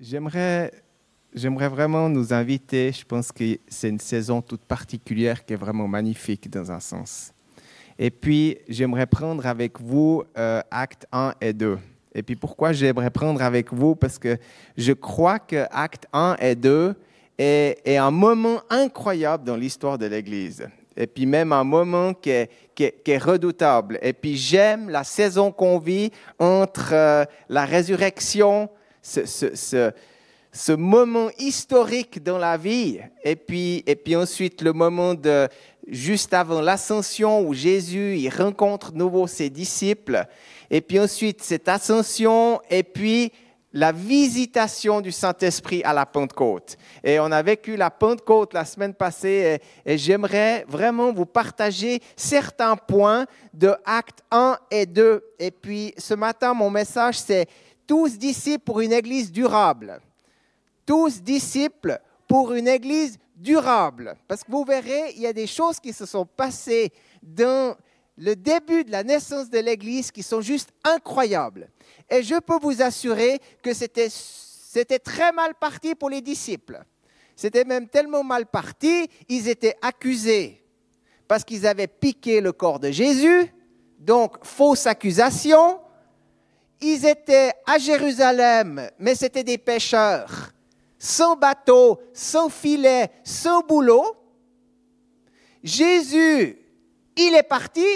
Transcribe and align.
J'aimerais, 0.00 0.70
j'aimerais 1.34 1.68
vraiment 1.68 2.08
nous 2.08 2.32
inviter. 2.32 2.92
Je 2.92 3.04
pense 3.04 3.32
que 3.32 3.58
c'est 3.66 3.88
une 3.88 3.98
saison 3.98 4.40
toute 4.40 4.60
particulière 4.60 5.44
qui 5.44 5.54
est 5.54 5.56
vraiment 5.56 5.88
magnifique 5.88 6.48
dans 6.48 6.70
un 6.70 6.78
sens. 6.78 7.32
Et 7.98 8.10
puis, 8.10 8.58
j'aimerais 8.68 9.08
prendre 9.08 9.44
avec 9.44 9.80
vous 9.80 10.22
euh, 10.36 10.60
actes 10.70 11.04
1 11.10 11.34
et 11.40 11.52
2. 11.52 11.78
Et 12.14 12.22
puis, 12.22 12.36
pourquoi 12.36 12.72
j'aimerais 12.72 13.10
prendre 13.10 13.42
avec 13.42 13.72
vous? 13.72 13.96
Parce 13.96 14.20
que 14.20 14.38
je 14.76 14.92
crois 14.92 15.40
que 15.40 15.66
actes 15.72 16.06
1 16.12 16.36
et 16.40 16.54
2 16.54 16.94
est, 17.36 17.96
un 17.96 18.12
moment 18.12 18.62
incroyable 18.70 19.42
dans 19.42 19.56
l'histoire 19.56 19.98
de 19.98 20.06
l'Église. 20.06 20.68
Et 20.96 21.08
puis, 21.08 21.26
même 21.26 21.52
un 21.52 21.64
moment 21.64 22.14
qui 22.14 22.30
est 22.30 23.18
redoutable. 23.18 23.98
Et 24.00 24.12
puis, 24.12 24.36
j'aime 24.36 24.90
la 24.90 25.02
saison 25.02 25.50
qu'on 25.50 25.80
vit 25.80 26.12
entre 26.38 26.92
euh, 26.92 27.24
la 27.48 27.64
résurrection, 27.64 28.70
ce, 29.02 29.26
ce, 29.26 29.92
ce, 30.52 30.72
moment 30.72 31.30
historique 31.38 32.22
dans 32.22 32.38
la 32.38 32.56
vie, 32.56 32.98
et 33.22 33.36
puis, 33.36 33.82
et 33.86 33.96
puis 33.96 34.16
ensuite 34.16 34.62
le 34.62 34.72
moment 34.72 35.14
de 35.14 35.48
juste 35.86 36.34
avant 36.34 36.60
l'ascension 36.60 37.40
où 37.40 37.54
Jésus 37.54 38.18
il 38.18 38.28
rencontre 38.28 38.92
de 38.92 38.98
nouveau 38.98 39.26
ses 39.26 39.50
disciples, 39.50 40.24
et 40.70 40.80
puis 40.80 41.00
ensuite 41.00 41.42
cette 41.42 41.68
ascension, 41.68 42.60
et 42.70 42.82
puis 42.82 43.32
la 43.72 43.92
visitation 43.92 45.00
du 45.00 45.12
Saint-Esprit 45.12 45.82
à 45.84 45.92
la 45.92 46.06
Pentecôte. 46.06 46.76
Et 47.04 47.20
on 47.20 47.30
a 47.30 47.42
vécu 47.42 47.76
la 47.76 47.90
Pentecôte 47.90 48.54
la 48.54 48.64
semaine 48.64 48.94
passée, 48.94 49.60
et, 49.84 49.92
et 49.92 49.98
j'aimerais 49.98 50.64
vraiment 50.68 51.12
vous 51.12 51.26
partager 51.26 52.00
certains 52.16 52.76
points 52.76 53.26
de 53.52 53.74
Actes 53.84 54.22
1 54.30 54.58
et 54.70 54.86
2. 54.86 55.22
Et 55.38 55.50
puis 55.50 55.94
ce 55.98 56.14
matin, 56.14 56.54
mon 56.54 56.70
message, 56.70 57.18
c'est 57.18 57.46
tous 57.88 58.18
disciples 58.18 58.62
pour 58.64 58.80
une 58.80 58.92
Église 58.92 59.32
durable 59.32 60.00
tous 60.88 61.20
disciples 61.20 62.00
pour 62.26 62.54
une 62.54 62.66
Église 62.66 63.18
durable. 63.36 64.16
Parce 64.26 64.42
que 64.42 64.50
vous 64.50 64.64
verrez, 64.64 65.12
il 65.16 65.20
y 65.20 65.26
a 65.26 65.34
des 65.34 65.46
choses 65.46 65.78
qui 65.78 65.92
se 65.92 66.06
sont 66.06 66.24
passées 66.24 66.90
dans 67.22 67.76
le 68.16 68.34
début 68.34 68.84
de 68.84 68.90
la 68.90 69.04
naissance 69.04 69.50
de 69.50 69.58
l'Église 69.58 70.10
qui 70.10 70.22
sont 70.22 70.40
juste 70.40 70.70
incroyables. 70.82 71.68
Et 72.08 72.22
je 72.22 72.36
peux 72.40 72.58
vous 72.58 72.80
assurer 72.80 73.38
que 73.62 73.74
c'était, 73.74 74.08
c'était 74.10 74.98
très 74.98 75.30
mal 75.30 75.54
parti 75.56 75.94
pour 75.94 76.08
les 76.08 76.22
disciples. 76.22 76.82
C'était 77.36 77.64
même 77.64 77.86
tellement 77.86 78.24
mal 78.24 78.46
parti, 78.46 79.10
ils 79.28 79.46
étaient 79.46 79.76
accusés 79.82 80.64
parce 81.28 81.44
qu'ils 81.44 81.66
avaient 81.66 81.86
piqué 81.86 82.40
le 82.40 82.52
corps 82.52 82.80
de 82.80 82.90
Jésus, 82.90 83.52
donc 83.98 84.42
fausse 84.42 84.86
accusation. 84.86 85.80
Ils 86.80 87.04
étaient 87.06 87.52
à 87.66 87.78
Jérusalem, 87.78 88.88
mais 88.98 89.14
c'était 89.14 89.44
des 89.44 89.58
pécheurs 89.58 90.52
sans 90.98 91.36
bateau, 91.36 92.00
sans 92.12 92.48
filet, 92.48 93.10
sans 93.22 93.60
boulot. 93.62 94.16
Jésus, 95.62 96.58
il 97.16 97.34
est 97.34 97.44
parti. 97.44 97.86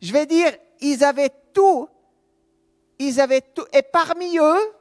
Je 0.00 0.12
vais 0.12 0.26
dire, 0.26 0.52
ils 0.80 1.02
avaient 1.02 1.32
tout. 1.52 1.88
Ils 2.98 3.20
avaient 3.20 3.40
tout. 3.40 3.64
Et 3.72 3.82
parmi 3.82 4.38
eux, 4.38 4.72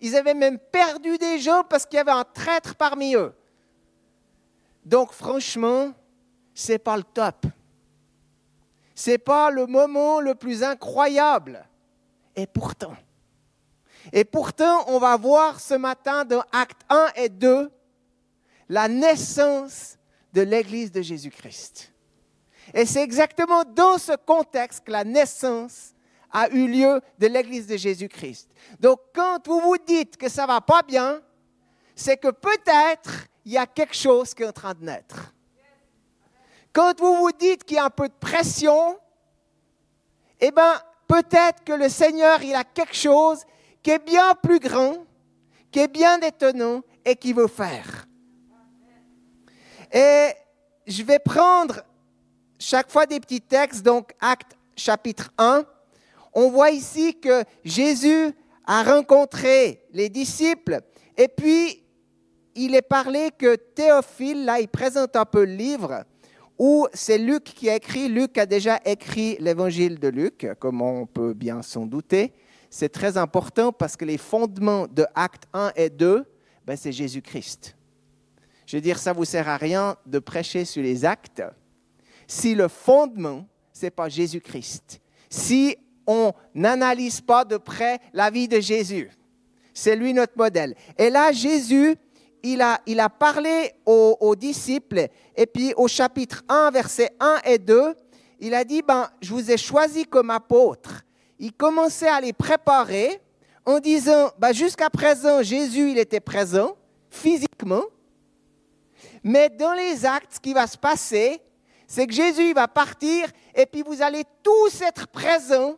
ils 0.00 0.16
avaient 0.16 0.34
même 0.34 0.58
perdu 0.58 1.18
des 1.18 1.38
gens 1.38 1.62
parce 1.68 1.84
qu'il 1.84 1.98
y 1.98 2.00
avait 2.00 2.10
un 2.10 2.24
traître 2.24 2.74
parmi 2.74 3.14
eux. 3.14 3.34
Donc 4.84 5.12
franchement, 5.12 5.92
c'est 6.54 6.78
pas 6.78 6.96
le 6.96 7.02
top. 7.02 7.46
C'est 8.94 9.18
pas 9.18 9.50
le 9.50 9.66
moment 9.66 10.20
le 10.20 10.34
plus 10.34 10.62
incroyable. 10.62 11.66
Et 12.40 12.46
pourtant, 12.46 12.96
et 14.12 14.24
pourtant, 14.24 14.84
on 14.88 14.98
va 14.98 15.14
voir 15.18 15.60
ce 15.60 15.74
matin 15.74 16.24
dans 16.24 16.42
Actes 16.52 16.82
1 16.88 17.08
et 17.16 17.28
2 17.28 17.70
la 18.70 18.88
naissance 18.88 19.98
de 20.32 20.40
l'Église 20.40 20.90
de 20.90 21.02
Jésus-Christ. 21.02 21.92
Et 22.72 22.86
c'est 22.86 23.02
exactement 23.02 23.62
dans 23.64 23.98
ce 23.98 24.16
contexte 24.16 24.84
que 24.84 24.92
la 24.92 25.04
naissance 25.04 25.92
a 26.32 26.48
eu 26.48 26.66
lieu 26.66 27.02
de 27.18 27.26
l'Église 27.26 27.66
de 27.66 27.76
Jésus-Christ. 27.76 28.48
Donc 28.78 29.00
quand 29.14 29.46
vous 29.46 29.60
vous 29.60 29.76
dites 29.86 30.16
que 30.16 30.30
ça 30.30 30.46
va 30.46 30.62
pas 30.62 30.82
bien, 30.82 31.20
c'est 31.94 32.16
que 32.16 32.30
peut-être 32.30 33.26
il 33.44 33.52
y 33.52 33.58
a 33.58 33.66
quelque 33.66 33.96
chose 33.96 34.32
qui 34.32 34.44
est 34.44 34.48
en 34.48 34.52
train 34.52 34.72
de 34.72 34.84
naître. 34.84 35.34
Quand 36.72 36.98
vous 37.00 37.16
vous 37.16 37.32
dites 37.32 37.64
qu'il 37.64 37.76
y 37.76 37.80
a 37.80 37.84
un 37.84 37.90
peu 37.90 38.08
de 38.08 38.14
pression, 38.14 38.96
eh 40.38 40.50
bien, 40.52 40.80
peut-être 41.10 41.64
que 41.64 41.72
le 41.72 41.88
Seigneur, 41.88 42.40
il 42.40 42.54
a 42.54 42.62
quelque 42.62 42.94
chose 42.94 43.42
qui 43.82 43.90
est 43.90 44.04
bien 44.04 44.32
plus 44.40 44.60
grand, 44.60 45.04
qui 45.72 45.80
est 45.80 45.92
bien 45.92 46.20
étonnant 46.20 46.82
et 47.04 47.16
qui 47.16 47.32
veut 47.32 47.48
faire. 47.48 48.06
Et 49.92 50.28
je 50.86 51.02
vais 51.02 51.18
prendre 51.18 51.82
chaque 52.60 52.92
fois 52.92 53.06
des 53.06 53.18
petits 53.18 53.40
textes, 53.40 53.82
donc 53.82 54.12
Acte 54.20 54.56
chapitre 54.76 55.32
1. 55.36 55.64
On 56.32 56.48
voit 56.48 56.70
ici 56.70 57.18
que 57.18 57.42
Jésus 57.64 58.32
a 58.64 58.84
rencontré 58.84 59.82
les 59.92 60.08
disciples 60.08 60.80
et 61.16 61.26
puis 61.26 61.82
il 62.54 62.76
est 62.76 62.82
parlé 62.82 63.30
que 63.36 63.56
Théophile, 63.56 64.44
là, 64.44 64.60
il 64.60 64.68
présente 64.68 65.16
un 65.16 65.24
peu 65.24 65.44
le 65.44 65.54
livre 65.54 66.04
où 66.60 66.86
c'est 66.94 67.18
Luc 67.18 67.42
qui 67.42 67.68
a 67.68 67.74
écrit. 67.74 68.08
Luc 68.08 68.38
a 68.38 68.46
déjà 68.46 68.78
écrit 68.84 69.36
l'évangile 69.40 69.98
de 69.98 70.06
Luc, 70.06 70.46
comme 70.60 70.80
on 70.80 71.06
peut 71.06 71.34
bien 71.34 71.62
s'en 71.62 71.86
douter 71.86 72.32
c'est 72.70 72.88
très 72.88 73.18
important 73.18 73.72
parce 73.72 73.96
que 73.96 74.04
les 74.04 74.16
fondements 74.16 74.86
de 74.86 75.04
Actes 75.14 75.48
1 75.52 75.72
et 75.74 75.90
2, 75.90 76.24
ben, 76.64 76.76
c'est 76.76 76.92
Jésus-Christ. 76.92 77.76
Je 78.64 78.76
veux 78.76 78.80
dire, 78.80 78.98
ça 78.98 79.12
ne 79.12 79.16
vous 79.16 79.24
sert 79.24 79.48
à 79.48 79.56
rien 79.56 79.96
de 80.06 80.20
prêcher 80.20 80.64
sur 80.64 80.82
les 80.82 81.04
actes 81.04 81.42
si 82.28 82.54
le 82.54 82.68
fondement, 82.68 83.44
ce 83.72 83.86
n'est 83.86 83.90
pas 83.90 84.08
Jésus-Christ. 84.08 85.00
Si 85.28 85.76
on 86.06 86.32
n'analyse 86.54 87.20
pas 87.20 87.44
de 87.44 87.56
près 87.56 87.98
la 88.12 88.30
vie 88.30 88.46
de 88.46 88.60
Jésus. 88.60 89.10
C'est 89.74 89.96
lui 89.96 90.14
notre 90.14 90.36
modèle. 90.36 90.76
Et 90.96 91.10
là, 91.10 91.32
Jésus, 91.32 91.96
il 92.42 92.62
a, 92.62 92.80
il 92.86 93.00
a 93.00 93.08
parlé 93.08 93.72
aux, 93.86 94.34
disciples, 94.36 95.08
et 95.36 95.46
puis 95.46 95.74
au 95.76 95.88
chapitre 95.88 96.42
1, 96.48 96.70
versets 96.70 97.10
1 97.20 97.38
et 97.44 97.58
2, 97.58 97.94
il 98.40 98.54
a 98.54 98.64
dit, 98.64 98.82
ben, 98.82 99.08
je 99.20 99.32
vous 99.32 99.50
ai 99.50 99.56
choisi 99.56 100.04
comme 100.04 100.30
apôtre 100.30 101.04
il 101.40 101.54
commençait 101.54 102.08
à 102.08 102.20
les 102.20 102.34
préparer 102.34 103.20
en 103.64 103.80
disant, 103.80 104.30
bah, 104.38 104.52
jusqu'à 104.52 104.90
présent, 104.90 105.42
Jésus, 105.42 105.90
il 105.90 105.98
était 105.98 106.20
présent 106.20 106.76
physiquement, 107.08 107.82
mais 109.24 109.48
dans 109.48 109.72
les 109.72 110.04
actes, 110.04 110.34
ce 110.34 110.40
qui 110.40 110.52
va 110.52 110.66
se 110.66 110.76
passer, 110.76 111.40
c'est 111.86 112.06
que 112.06 112.12
Jésus 112.12 112.52
va 112.52 112.68
partir 112.68 113.26
et 113.54 113.66
puis 113.66 113.82
vous 113.82 114.02
allez 114.02 114.22
tous 114.42 114.82
être 114.82 115.08
présents 115.08 115.76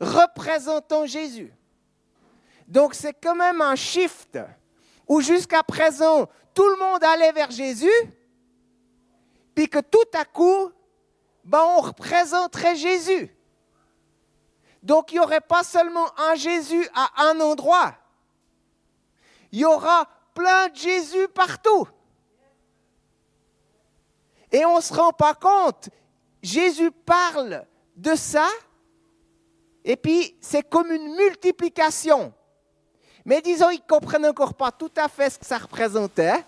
représentant 0.00 1.06
Jésus. 1.06 1.54
Donc 2.66 2.94
c'est 2.94 3.14
quand 3.14 3.36
même 3.36 3.62
un 3.62 3.76
shift 3.76 4.38
où 5.08 5.20
jusqu'à 5.20 5.62
présent, 5.62 6.28
tout 6.54 6.68
le 6.68 6.76
monde 6.76 7.04
allait 7.04 7.32
vers 7.32 7.50
Jésus, 7.50 7.90
puis 9.54 9.68
que 9.68 9.78
tout 9.78 9.98
à 10.14 10.24
coup, 10.24 10.70
ben, 11.44 11.62
on 11.76 11.80
représenterait 11.80 12.76
Jésus. 12.76 13.34
Donc 14.82 15.12
il 15.12 15.16
n'y 15.16 15.20
aurait 15.20 15.40
pas 15.40 15.64
seulement 15.64 16.06
un 16.18 16.34
Jésus 16.34 16.88
à 16.94 17.24
un 17.28 17.40
endroit. 17.40 17.94
Il 19.52 19.60
y 19.60 19.64
aura 19.64 20.08
plein 20.34 20.68
de 20.68 20.76
Jésus 20.76 21.28
partout. 21.28 21.88
Et 24.52 24.64
on 24.64 24.76
ne 24.76 24.80
se 24.80 24.94
rend 24.94 25.12
pas 25.12 25.34
compte. 25.34 25.88
Jésus 26.42 26.90
parle 26.90 27.66
de 27.96 28.14
ça, 28.14 28.48
et 29.84 29.96
puis 29.96 30.36
c'est 30.40 30.68
comme 30.68 30.90
une 30.92 31.16
multiplication. 31.16 32.32
Mais 33.26 33.42
disons, 33.42 33.68
ils 33.68 33.82
ne 33.86 33.94
comprennent 33.94 34.26
encore 34.26 34.54
pas 34.54 34.72
tout 34.72 34.90
à 34.96 35.08
fait 35.08 35.28
ce 35.28 35.38
que 35.38 35.44
ça 35.44 35.58
représentait. 35.58 36.42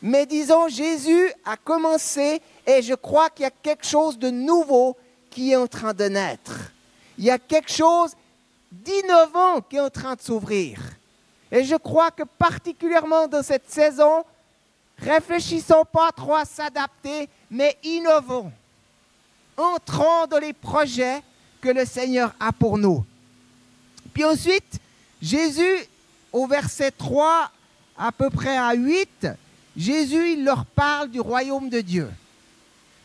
Mais 0.00 0.26
disons, 0.26 0.68
Jésus 0.68 1.32
a 1.44 1.56
commencé, 1.56 2.40
et 2.64 2.82
je 2.82 2.94
crois 2.94 3.30
qu'il 3.30 3.42
y 3.42 3.46
a 3.46 3.50
quelque 3.50 3.86
chose 3.86 4.16
de 4.16 4.30
nouveau 4.30 4.96
qui 5.30 5.50
est 5.50 5.56
en 5.56 5.66
train 5.66 5.92
de 5.92 6.04
naître 6.04 6.52
il 7.18 7.24
y 7.24 7.30
a 7.30 7.38
quelque 7.38 7.70
chose 7.70 8.12
d'innovant 8.70 9.60
qui 9.60 9.76
est 9.76 9.80
en 9.80 9.90
train 9.90 10.14
de 10.14 10.20
s'ouvrir. 10.20 10.80
Et 11.50 11.64
je 11.64 11.76
crois 11.76 12.10
que 12.10 12.24
particulièrement 12.24 13.28
dans 13.28 13.42
cette 13.42 13.70
saison, 13.70 14.24
réfléchissons 14.98 15.84
pas 15.90 16.10
trop 16.12 16.34
à 16.34 16.44
s'adapter, 16.44 17.28
mais 17.50 17.76
innovons. 17.84 18.50
Entrons 19.56 20.26
dans 20.28 20.38
les 20.38 20.52
projets 20.52 21.22
que 21.60 21.68
le 21.68 21.84
Seigneur 21.84 22.34
a 22.40 22.50
pour 22.50 22.76
nous. 22.76 23.04
Puis 24.12 24.24
ensuite, 24.24 24.80
Jésus, 25.24 25.86
au 26.32 26.46
verset 26.46 26.90
3, 26.90 27.50
à 27.96 28.12
peu 28.12 28.28
près 28.28 28.58
à 28.58 28.74
8, 28.74 29.28
Jésus, 29.74 30.32
il 30.34 30.44
leur 30.44 30.66
parle 30.66 31.10
du 31.10 31.18
royaume 31.18 31.70
de 31.70 31.80
Dieu. 31.80 32.10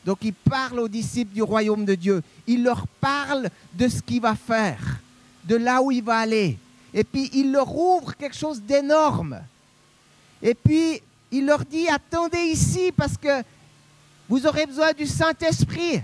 Donc 0.03 0.17
il 0.23 0.33
parle 0.33 0.81
aux 0.81 0.89
disciples 0.89 1.33
du 1.33 1.41
royaume 1.41 1.85
de 1.85 1.95
Dieu. 1.95 2.21
Il 2.45 2.63
leur 2.63 2.85
parle 2.99 3.49
de 3.73 3.87
ce 3.87 4.01
qu'il 4.01 4.19
va 4.19 4.35
faire, 4.35 4.99
de 5.45 5.55
là 5.55 5.81
où 5.81 5.91
il 5.91 6.03
va 6.03 6.17
aller. 6.17 6.57
Et 6.93 7.05
puis 7.05 7.29
il 7.31 7.53
leur 7.53 7.73
ouvre 7.73 8.13
quelque 8.17 8.35
chose 8.35 8.61
d'énorme. 8.61 9.39
Et 10.41 10.53
puis 10.53 11.01
il 11.31 11.45
leur 11.45 11.63
dit, 11.63 11.87
attendez 11.87 12.51
ici 12.51 12.91
parce 12.91 13.15
que 13.15 13.43
vous 14.27 14.45
aurez 14.45 14.65
besoin 14.65 14.91
du 14.91 15.07
Saint-Esprit. 15.07 16.01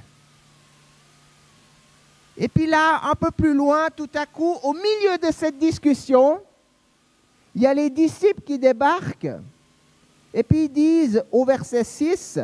Et 2.37 2.47
puis 2.47 2.67
là, 2.67 3.01
un 3.09 3.15
peu 3.15 3.31
plus 3.31 3.53
loin, 3.53 3.87
tout 3.95 4.09
à 4.13 4.25
coup, 4.25 4.57
au 4.63 4.73
milieu 4.73 5.17
de 5.21 5.31
cette 5.31 5.57
discussion, 5.57 6.39
il 7.55 7.61
y 7.61 7.65
a 7.65 7.73
les 7.73 7.89
disciples 7.89 8.41
qui 8.41 8.59
débarquent. 8.59 9.31
Et 10.33 10.43
puis 10.43 10.65
ils 10.65 10.69
disent 10.69 11.23
au 11.31 11.45
verset 11.45 11.85
6, 11.85 12.39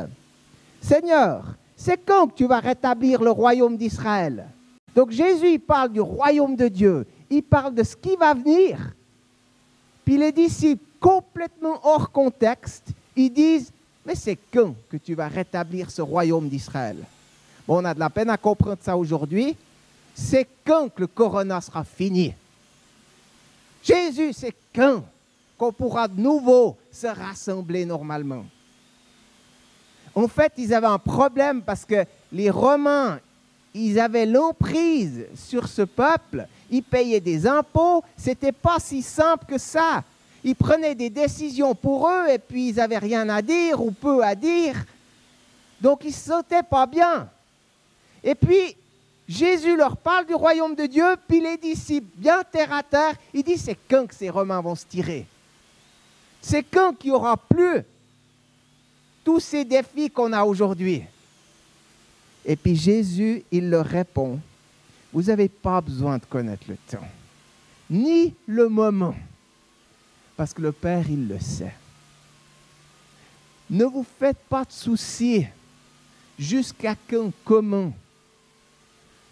Seigneur, 0.82 1.44
c'est 1.76 1.98
quand 1.98 2.28
que 2.28 2.36
tu 2.36 2.46
vas 2.46 2.60
rétablir 2.60 3.22
le 3.22 3.32
royaume 3.32 3.76
d'Israël? 3.76 4.48
Donc 4.96 5.12
Jésus 5.12 5.60
parle 5.60 5.92
du 5.92 6.00
royaume 6.00 6.56
de 6.56 6.70
Dieu, 6.70 7.06
il 7.30 7.44
parle 7.44 7.76
de 7.76 7.84
ce 7.84 7.96
qui 7.96 8.16
va 8.16 8.34
venir. 8.34 8.78
Puis 10.06 10.18
les 10.18 10.32
disciples, 10.32 10.84
complètement 11.02 11.80
hors 11.84 12.12
contexte, 12.12 12.88
ils 13.16 13.30
disent, 13.30 13.72
mais 14.06 14.16
c'est 14.16 14.38
quand 14.54 14.74
que 14.90 14.98
tu 14.98 15.14
vas 15.16 15.28
rétablir 15.28 15.92
ce 15.92 16.02
royaume 16.02 16.48
d'Israël? 16.48 16.98
Bon, 17.68 17.82
on 17.82 17.86
a 17.86 17.94
de 17.94 18.00
la 18.00 18.10
peine 18.10 18.30
à 18.30 18.38
comprendre 18.38 18.82
ça 18.82 18.96
aujourd'hui. 18.96 19.56
C'est 20.14 20.48
quand 20.66 20.90
que 20.90 21.02
le 21.02 21.08
corona 21.08 21.62
sera 21.62 21.84
fini? 21.84 22.34
Jésus, 23.84 24.34
c'est 24.34 24.56
quand 24.76 25.04
qu'on 25.58 25.72
pourra 25.72 26.08
de 26.08 26.20
nouveau 26.20 26.78
se 26.92 27.08
rassembler 27.08 27.86
normalement? 27.86 28.46
En 30.14 30.28
fait, 30.28 30.54
ils 30.58 30.74
avaient 30.74 30.88
un 30.88 31.00
problème 31.00 31.62
parce 31.62 31.86
que 31.86 32.06
les 32.32 32.50
Romains, 32.50 33.20
ils 33.74 34.00
avaient 34.00 34.26
l'emprise 34.26 35.26
sur 35.36 35.68
ce 35.68 35.84
peuple, 35.84 36.48
ils 36.70 36.84
payaient 36.84 37.22
des 37.22 37.48
impôts, 37.48 38.04
c'était 38.18 38.52
pas 38.52 38.80
si 38.80 39.02
simple 39.02 39.46
que 39.46 39.58
ça. 39.58 40.04
Ils 40.44 40.56
prenaient 40.56 40.96
des 40.96 41.10
décisions 41.10 41.76
pour 41.76 42.10
eux 42.10 42.28
et 42.30 42.40
puis 42.40 42.70
ils 42.70 42.76
n'avaient 42.76 42.98
rien 42.98 43.30
à 43.30 43.42
dire 43.42 43.82
ou 43.82 43.92
peu 43.92 44.24
à 44.24 44.36
dire. 44.36 44.76
Donc 45.80 46.02
ils 46.04 46.08
ne 46.08 46.14
se 46.14 46.20
sentaient 46.20 46.64
pas 46.64 46.86
bien. 46.86 47.30
Et 48.24 48.36
puis 48.36 48.76
Jésus 49.32 49.78
leur 49.78 49.96
parle 49.96 50.26
du 50.26 50.34
royaume 50.34 50.76
de 50.76 50.86
Dieu, 50.86 51.16
puis 51.26 51.40
les 51.40 51.56
disciples, 51.56 52.10
bien 52.18 52.44
terre 52.44 52.74
à 52.74 52.84
terre, 52.84 53.16
ils 53.34 53.44
disent 53.44 53.62
c'est 53.64 53.78
quand 53.90 54.06
que 54.06 54.14
ces 54.14 54.30
Romains 54.30 54.60
vont 54.60 54.76
se 54.76 54.86
tirer 54.86 55.26
C'est 56.42 56.64
quand 56.64 56.94
qu'il 56.94 57.12
n'y 57.12 57.16
aura 57.16 57.38
plus 57.38 57.82
tous 59.24 59.40
ces 59.40 59.64
défis 59.64 60.10
qu'on 60.10 60.34
a 60.34 60.44
aujourd'hui 60.44 61.04
Et 62.46 62.58
puis 62.58 62.76
Jésus, 62.76 63.44
il 63.52 63.70
leur 63.70 63.86
répond, 63.86 64.38
vous 65.14 65.24
n'avez 65.24 65.48
pas 65.48 65.80
besoin 65.80 66.18
de 66.18 66.26
connaître 66.26 66.66
le 66.68 66.76
temps, 66.90 67.08
ni 67.90 68.36
le 68.46 68.68
moment, 68.68 69.16
parce 70.36 70.54
que 70.54 70.62
le 70.62 70.74
Père, 70.74 71.10
il 71.10 71.30
le 71.30 71.40
sait. 71.40 71.74
Ne 73.70 73.86
vous 73.86 74.06
faites 74.20 74.40
pas 74.50 74.66
de 74.66 74.74
soucis 74.74 75.46
jusqu'à 76.38 76.96
quand, 77.10 77.32
comment 77.46 77.94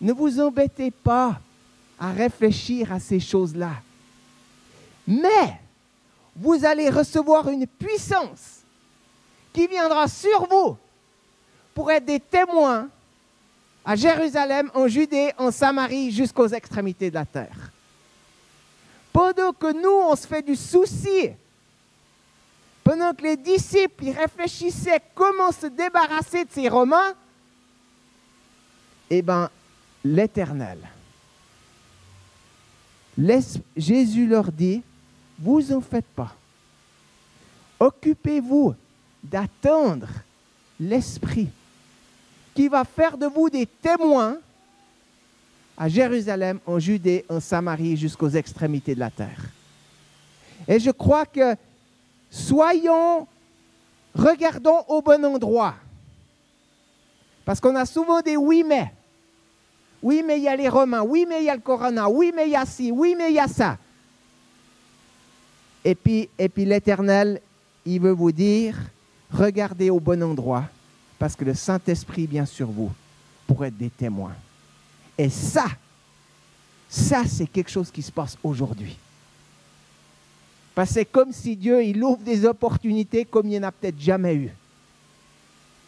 ne 0.01 0.13
vous 0.13 0.39
embêtez 0.39 0.91
pas 0.91 1.39
à 1.99 2.11
réfléchir 2.11 2.91
à 2.93 2.99
ces 2.99 3.19
choses-là. 3.19 3.73
Mais 5.05 5.59
vous 6.35 6.63
allez 6.63 6.89
recevoir 6.89 7.49
une 7.49 7.67
puissance 7.67 8.59
qui 9.51 9.67
viendra 9.67 10.07
sur 10.07 10.47
vous 10.47 10.77
pour 11.73 11.91
être 11.91 12.05
des 12.05 12.19
témoins 12.19 12.87
à 13.83 13.95
Jérusalem, 13.95 14.69
en 14.73 14.87
Judée, 14.87 15.33
en 15.37 15.51
Samarie, 15.51 16.11
jusqu'aux 16.11 16.47
extrémités 16.47 17.09
de 17.09 17.15
la 17.15 17.25
terre. 17.25 17.71
Pendant 19.11 19.51
que 19.51 19.73
nous, 19.73 20.11
on 20.11 20.15
se 20.15 20.27
fait 20.27 20.41
du 20.41 20.55
souci, 20.55 21.31
pendant 22.83 23.13
que 23.13 23.23
les 23.23 23.37
disciples 23.37 24.09
réfléchissaient 24.09 25.01
comment 25.15 25.51
se 25.51 25.67
débarrasser 25.67 26.45
de 26.45 26.51
ces 26.51 26.69
Romains, 26.69 27.13
eh 29.09 29.21
bien, 29.21 29.49
l'Éternel. 30.09 30.79
Jésus 33.75 34.27
leur 34.27 34.51
dit, 34.51 34.81
vous 35.37 35.71
en 35.71 35.81
faites 35.81 36.07
pas. 36.15 36.33
Occupez-vous 37.79 38.75
d'attendre 39.23 40.07
l'Esprit 40.79 41.49
qui 42.55 42.67
va 42.67 42.83
faire 42.83 43.17
de 43.17 43.27
vous 43.27 43.49
des 43.49 43.65
témoins 43.65 44.37
à 45.77 45.87
Jérusalem, 45.87 46.59
en 46.65 46.79
Judée, 46.79 47.25
en 47.29 47.39
Samarie, 47.39 47.95
jusqu'aux 47.95 48.29
extrémités 48.29 48.95
de 48.95 48.99
la 48.99 49.11
terre. 49.11 49.41
Et 50.67 50.79
je 50.79 50.91
crois 50.91 51.25
que 51.25 51.55
soyons, 52.29 53.27
regardons 54.13 54.83
au 54.87 55.01
bon 55.01 55.23
endroit. 55.23 55.75
Parce 57.45 57.59
qu'on 57.59 57.75
a 57.75 57.85
souvent 57.85 58.21
des 58.21 58.35
oui 58.35 58.63
mais. 58.67 58.91
Oui, 60.01 60.23
mais 60.25 60.37
il 60.37 60.43
y 60.43 60.47
a 60.47 60.55
les 60.55 60.69
Romains. 60.69 61.03
Oui, 61.03 61.25
mais 61.27 61.41
il 61.41 61.45
y 61.45 61.49
a 61.49 61.55
le 61.55 61.61
Corona. 61.61 62.09
Oui, 62.09 62.31
mais 62.35 62.47
il 62.47 62.51
y 62.51 62.55
a 62.55 62.65
ci. 62.65 62.91
Oui, 62.91 63.15
mais 63.17 63.31
il 63.31 63.35
y 63.35 63.39
a 63.39 63.47
ça. 63.47 63.77
Et 65.83 65.95
puis, 65.95 66.29
et 66.37 66.49
puis 66.49 66.65
l'Éternel, 66.65 67.41
il 67.85 67.99
veut 67.99 68.11
vous 68.11 68.31
dire, 68.31 68.77
regardez 69.31 69.89
au 69.89 69.99
bon 69.99 70.21
endroit, 70.21 70.65
parce 71.17 71.35
que 71.35 71.45
le 71.45 71.53
Saint-Esprit 71.53 72.27
vient 72.27 72.45
sur 72.45 72.67
vous 72.67 72.91
pour 73.47 73.65
être 73.65 73.77
des 73.77 73.89
témoins. 73.89 74.35
Et 75.17 75.29
ça, 75.29 75.65
ça, 76.87 77.23
c'est 77.25 77.47
quelque 77.47 77.69
chose 77.69 77.91
qui 77.91 78.01
se 78.01 78.11
passe 78.11 78.37
aujourd'hui. 78.43 78.97
Parce 80.75 80.89
que 80.89 80.93
c'est 80.95 81.05
comme 81.05 81.33
si 81.33 81.55
Dieu, 81.55 81.83
il 81.83 82.03
ouvre 82.03 82.21
des 82.21 82.45
opportunités 82.45 83.25
comme 83.25 83.47
il 83.47 83.51
n'y 83.51 83.59
en 83.59 83.63
a 83.63 83.71
peut-être 83.71 83.99
jamais 83.99 84.35
eu. 84.35 84.49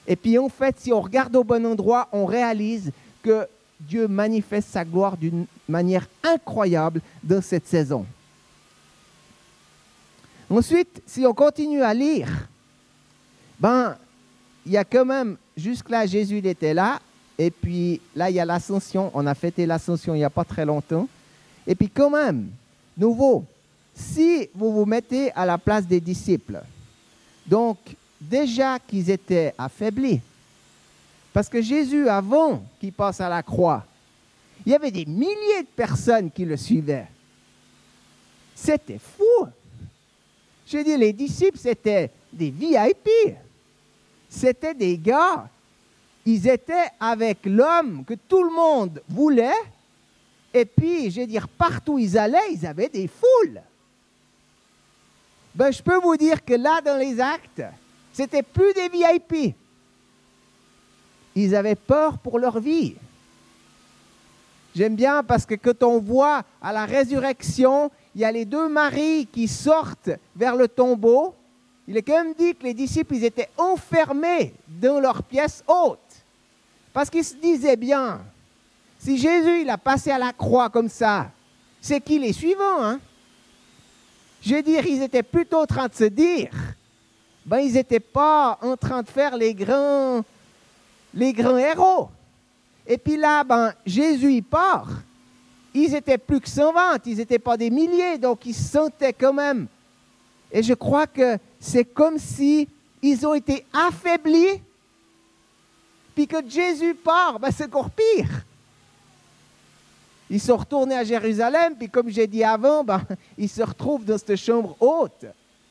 Et 0.08 0.16
puis 0.16 0.38
en 0.38 0.50
fait, 0.50 0.80
si 0.80 0.92
on 0.92 1.02
regarde 1.02 1.36
au 1.36 1.44
bon 1.44 1.66
endroit, 1.66 2.10
on 2.12 2.25
réalise 2.25 2.92
que 3.24 3.48
Dieu 3.88 4.07
manifeste 4.07 4.69
sa 4.69 4.86
gloire 4.86 5.18
d'une 5.18 5.45
manière 5.68 6.07
incroyable 6.24 7.01
dans 7.24 7.42
cette 7.42 7.68
saison. 7.68 8.06
Ensuite, 10.50 11.01
si 11.06 11.25
on 11.25 11.33
continue 11.33 11.81
à 11.81 11.94
lire, 11.94 12.28
ben, 13.60 13.95
il 14.66 14.74
y 14.74 14.78
a 14.78 14.83
quand 14.83 15.06
même, 15.06 15.38
jusque-là, 15.56 16.06
Jésus 16.06 16.38
était 16.38 16.74
là, 16.74 17.00
et 17.38 17.50
puis 17.50 18.01
là, 18.16 18.30
il 18.30 18.36
y 18.36 18.39
a 18.39 18.45
l'ascension, 18.45 19.12
on 19.13 19.25
a 19.25 19.33
fêté 19.33 19.66
l'ascension 19.66 20.13
il 20.13 20.18
n'y 20.18 20.24
a 20.24 20.30
pas 20.30 20.44
très 20.44 20.66
longtemps, 20.66 21.07
et 21.66 21.74
puis 21.74 21.89
quand 21.89 22.10
même, 22.10 22.50
nouveau, 22.98 23.45
si 23.95 24.50
vous 24.54 24.72
vous 24.72 24.86
mettez 24.86 25.31
à 25.34 25.45
la 25.45 25.57
place 25.57 25.88
des 25.88 26.00
disciples, 26.00 26.62
donc 27.46 27.77
déjà 28.20 28.77
qu'ils 28.79 29.10
étaient 29.10 29.53
affaiblis, 29.58 30.22
parce 31.34 31.48
que 31.48 31.62
Jésus, 31.62 32.10
avant 32.10 32.64
qu'il 32.80 32.92
passe 32.92 33.22
à 33.22 33.30
la 33.30 33.42
croix, 33.42 33.86
il 34.66 34.72
y 34.72 34.76
avait 34.76 34.92
des 34.92 35.06
milliers 35.06 35.62
de 35.62 35.68
personnes 35.76 36.30
qui 36.30 36.46
le 36.46 36.58
suivaient. 36.58 37.08
C'était 38.54 39.00
fou. 39.00 39.48
Je 40.68 40.78
dire, 40.78 40.98
les 40.98 41.14
disciples, 41.14 41.58
c'était 41.58 42.12
des 42.32 42.52
VIP. 42.52 43.10
C'était 44.30 44.74
des 44.74 44.98
gars. 44.98 45.50
Ils 46.26 46.48
étaient 46.48 46.90
avec 47.00 47.40
l'homme 47.46 48.06
que 48.06 48.14
tout 48.14 48.44
le 48.44 48.52
monde 48.52 49.02
voulait. 49.10 49.50
Et 50.54 50.66
puis, 50.66 51.10
je 51.10 51.22
veux 51.22 51.28
dire, 51.28 51.48
partout 51.48 51.94
où 51.94 52.00
ils 52.00 52.18
allaient, 52.18 52.54
ils 52.54 52.66
avaient 52.66 52.90
des 52.90 53.08
foules. 53.08 53.62
Ben, 55.56 55.72
je 55.72 55.82
peux 55.82 55.98
vous 55.98 56.16
dire 56.16 56.44
que 56.46 56.54
là, 56.54 56.82
dans 56.82 56.98
les 56.98 57.20
actes, 57.20 57.64
c'était 58.14 58.44
plus 58.44 58.74
des 58.74 58.90
VIP 58.90 59.56
ils 61.36 61.56
avaient 61.56 61.76
peur 61.76 62.18
pour 62.18 62.40
leur 62.40 62.60
vie. 62.60 62.96
J'aime 64.76 64.96
bien 64.96 65.24
parce 65.24 65.46
que 65.46 65.56
quand 65.56 65.84
on 65.84 66.00
voit 66.00 66.44
à 66.62 66.72
la 66.72 66.86
résurrection, 66.86 67.92
il 68.16 68.22
y 68.22 68.26
a 68.26 68.32
les 68.32 68.46
deux 68.46 68.70
maris 68.70 69.28
qui 69.32 69.48
sortent 69.48 70.12
vers 70.36 70.56
le 70.56 70.68
tombeau. 70.68 71.36
Il 71.88 71.98
est 71.98 72.02
quand 72.02 72.24
même 72.24 72.34
dit 72.34 72.56
que 72.56 72.64
les 72.64 72.74
disciples 72.74 73.16
ils 73.16 73.26
étaient 73.26 73.50
enfermés 73.58 74.54
dans 74.68 75.00
leur 75.00 75.24
pièce 75.24 75.64
haute. 75.68 76.00
Parce 76.94 77.10
qu'ils 77.10 77.26
se 77.26 77.36
disaient 77.36 77.76
bien, 77.76 78.22
si 79.00 79.18
Jésus 79.18 79.62
il 79.62 79.70
a 79.70 79.78
passé 79.78 80.12
à 80.12 80.18
la 80.18 80.32
croix 80.32 80.70
comme 80.70 80.90
ça, 80.90 81.32
c'est 81.82 82.00
qu'il 82.00 82.24
est 82.24 82.34
suivant. 82.34 82.84
Hein? 82.84 83.00
Je 84.42 84.56
veux 84.56 84.64
dire, 84.64 84.86
ils 84.86 85.02
étaient 85.02 85.24
plutôt 85.24 85.62
en 85.62 85.66
train 85.66 85.88
de 85.88 85.94
se 85.94 86.04
dire, 86.06 86.50
ben 87.46 87.60
ils 87.60 87.74
n'étaient 87.74 88.00
pas 88.00 88.58
en 88.62 88.78
train 88.78 89.02
de 89.02 89.10
faire 89.10 89.36
les 89.36 89.54
grands 89.54 90.24
les 91.13 91.34
grands 91.34 91.58
héros. 91.58 92.10
Et 92.88 92.98
puis 92.98 93.18
là, 93.18 93.44
ben, 93.44 93.74
Jésus, 93.86 94.34
il 94.34 94.44
part. 94.44 94.89
Ils 95.74 95.96
étaient 95.96 96.18
plus 96.18 96.41
que 96.41 96.50
120, 96.50 97.06
ils 97.06 97.18
n'étaient 97.18 97.39
pas 97.39 97.56
des 97.56 97.70
milliers, 97.70 98.18
donc 98.18 98.46
ils 98.46 98.53
se 98.53 98.72
sentaient 98.72 99.13
quand 99.13 99.34
même. 99.34 99.68
Et 100.51 100.62
je 100.62 100.74
crois 100.74 101.08
que 101.08 101.38
c'est 101.60 101.86
comme 101.86 102.18
si 102.18 102.68
ils 103.01 103.25
ont 103.25 103.34
été 103.34 103.65
affaiblis, 103.72 104.62
puis 106.13 106.27
que 106.27 106.38
Jésus 106.48 106.94
part, 106.94 107.39
ben, 107.39 107.50
c'est 107.51 107.65
encore 107.65 107.89
pire. 107.89 108.44
Ils 110.30 110.41
sont 110.41 110.58
retournés 110.58 110.96
à 110.96 111.03
Jérusalem, 111.03 111.75
puis 111.77 111.89
comme 111.89 112.10
j'ai 112.10 112.27
dit 112.27 112.44
avant, 112.44 112.84
ben, 112.84 113.01
ils 113.38 113.50
se 113.50 113.62
retrouvent 113.62 114.06
dans 114.06 114.18
cette 114.18 114.36
chambre 114.36 114.75
haute. 114.80 115.25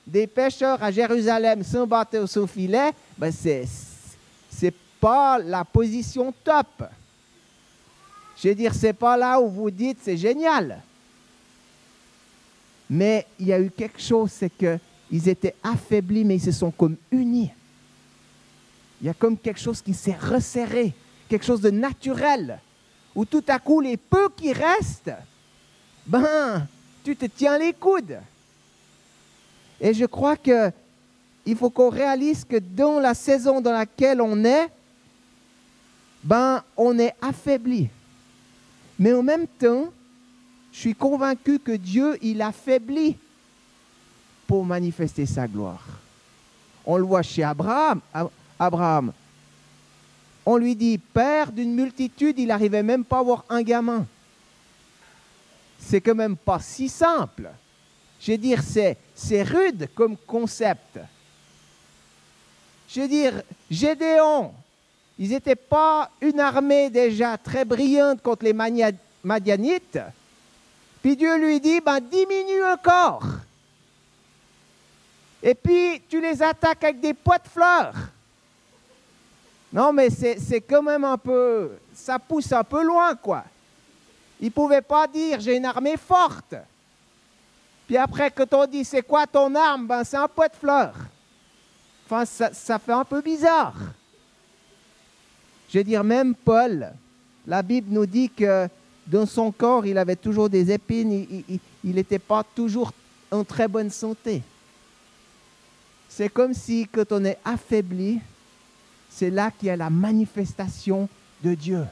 Des 0.06 0.26
pêcheurs 0.26 0.82
à 0.82 0.90
Jérusalem 0.90 1.62
sans 1.62 1.86
bateau, 1.86 2.26
sans 2.26 2.46
filet, 2.46 2.90
ben 3.16 3.30
c'est 3.30 3.66
pas 5.00 5.38
la 5.38 5.64
position 5.64 6.32
top. 6.44 6.84
Je 8.36 8.48
veux 8.48 8.54
dire, 8.54 8.74
c'est 8.74 8.92
pas 8.92 9.16
là 9.16 9.40
où 9.40 9.48
vous 9.48 9.70
dites 9.70 9.98
c'est 10.02 10.16
génial. 10.16 10.80
Mais 12.88 13.26
il 13.38 13.46
y 13.46 13.52
a 13.52 13.60
eu 13.60 13.70
quelque 13.70 14.00
chose, 14.00 14.30
c'est 14.32 14.50
qu'ils 14.50 15.28
étaient 15.28 15.54
affaiblis, 15.62 16.24
mais 16.24 16.36
ils 16.36 16.42
se 16.42 16.52
sont 16.52 16.70
comme 16.70 16.96
unis. 17.10 17.50
Il 19.00 19.06
y 19.06 19.10
a 19.10 19.14
comme 19.14 19.38
quelque 19.38 19.60
chose 19.60 19.80
qui 19.80 19.94
s'est 19.94 20.16
resserré, 20.16 20.92
quelque 21.28 21.44
chose 21.44 21.60
de 21.60 21.70
naturel, 21.70 22.58
où 23.14 23.24
tout 23.24 23.44
à 23.48 23.58
coup, 23.58 23.80
les 23.80 23.96
peu 23.96 24.28
qui 24.36 24.52
restent, 24.52 25.12
ben, 26.06 26.66
tu 27.04 27.16
te 27.16 27.26
tiens 27.26 27.58
les 27.58 27.72
coudes. 27.72 28.18
Et 29.80 29.94
je 29.94 30.04
crois 30.04 30.36
que 30.36 30.70
il 31.46 31.56
faut 31.56 31.70
qu'on 31.70 31.88
réalise 31.88 32.44
que 32.44 32.56
dans 32.56 33.00
la 33.00 33.14
saison 33.14 33.60
dans 33.60 33.72
laquelle 33.72 34.20
on 34.20 34.44
est, 34.44 34.68
ben, 36.22 36.62
on 36.76 36.98
est 36.98 37.14
affaibli. 37.20 37.88
Mais 38.98 39.12
en 39.12 39.22
même 39.22 39.46
temps, 39.46 39.92
je 40.72 40.78
suis 40.78 40.94
convaincu 40.94 41.58
que 41.58 41.72
Dieu, 41.72 42.18
il 42.22 42.42
affaiblit 42.42 43.16
pour 44.46 44.64
manifester 44.64 45.26
sa 45.26 45.46
gloire. 45.46 45.84
On 46.84 46.96
le 46.96 47.04
voit 47.04 47.22
chez 47.22 47.42
Abraham. 47.42 48.00
Abraham. 48.58 49.12
On 50.44 50.56
lui 50.56 50.74
dit, 50.74 50.98
père 50.98 51.52
d'une 51.52 51.74
multitude, 51.74 52.38
il 52.38 52.48
n'arrivait 52.48 52.82
même 52.82 53.04
pas 53.04 53.18
à 53.18 53.20
avoir 53.20 53.44
un 53.48 53.62
gamin. 53.62 54.06
C'est 55.78 56.00
quand 56.00 56.14
même 56.14 56.36
pas 56.36 56.60
si 56.60 56.88
simple. 56.88 57.50
Je 58.20 58.32
veux 58.32 58.38
dire, 58.38 58.62
c'est, 58.62 58.98
c'est 59.14 59.42
rude 59.42 59.88
comme 59.94 60.16
concept. 60.16 60.98
Je 62.88 63.00
veux 63.00 63.08
dire, 63.08 63.42
Gédéon, 63.70 64.52
ils 65.22 65.28
n'étaient 65.28 65.54
pas 65.54 66.10
une 66.22 66.40
armée 66.40 66.88
déjà 66.88 67.36
très 67.36 67.66
brillante 67.66 68.22
contre 68.22 68.42
les 68.42 68.54
Madianites. 69.22 69.98
Puis 71.02 71.14
Dieu 71.14 71.36
lui 71.36 71.60
dit, 71.60 71.78
ben, 71.80 72.00
diminue 72.00 72.64
encore. 72.64 73.22
Et 75.42 75.54
puis 75.54 76.00
tu 76.08 76.22
les 76.22 76.42
attaques 76.42 76.82
avec 76.84 77.00
des 77.00 77.12
poids 77.12 77.36
de 77.36 77.48
fleurs. 77.48 77.92
Non, 79.70 79.92
mais 79.92 80.08
c'est 80.08 80.62
quand 80.62 80.82
même 80.82 81.04
un 81.04 81.18
peu... 81.18 81.72
Ça 81.94 82.18
pousse 82.18 82.50
un 82.52 82.64
peu 82.64 82.82
loin, 82.82 83.14
quoi. 83.14 83.44
Il 84.40 84.46
ne 84.46 84.52
pouvait 84.52 84.80
pas 84.80 85.06
dire, 85.06 85.38
j'ai 85.38 85.56
une 85.58 85.66
armée 85.66 85.98
forte. 85.98 86.54
Puis 87.86 87.98
après, 87.98 88.30
quand 88.30 88.54
on 88.54 88.64
dit, 88.64 88.86
c'est 88.86 89.02
quoi 89.02 89.26
ton 89.26 89.54
arme? 89.54 89.86
Ben, 89.86 90.02
c'est 90.02 90.16
un 90.16 90.28
poids 90.28 90.48
de 90.48 90.56
fleurs. 90.56 90.94
Enfin, 92.06 92.24
ça 92.24 92.78
fait 92.78 92.92
un 92.92 93.04
peu 93.04 93.20
bizarre. 93.20 93.74
Je 95.72 95.78
veux 95.78 95.84
dire, 95.84 96.02
même 96.02 96.34
Paul, 96.34 96.92
la 97.46 97.62
Bible 97.62 97.88
nous 97.90 98.06
dit 98.06 98.28
que 98.28 98.68
dans 99.06 99.26
son 99.26 99.52
corps, 99.52 99.86
il 99.86 99.98
avait 99.98 100.16
toujours 100.16 100.48
des 100.48 100.70
épines, 100.70 101.26
il 101.84 101.94
n'était 101.94 102.18
pas 102.18 102.44
toujours 102.54 102.92
en 103.30 103.44
très 103.44 103.68
bonne 103.68 103.90
santé. 103.90 104.42
C'est 106.08 106.28
comme 106.28 106.54
si 106.54 106.88
quand 106.90 107.12
on 107.12 107.24
est 107.24 107.38
affaibli, 107.44 108.18
c'est 109.08 109.30
là 109.30 109.50
qu'il 109.50 109.68
y 109.68 109.70
a 109.70 109.76
la 109.76 109.90
manifestation 109.90 111.08
de 111.42 111.54
Dieu. 111.54 111.84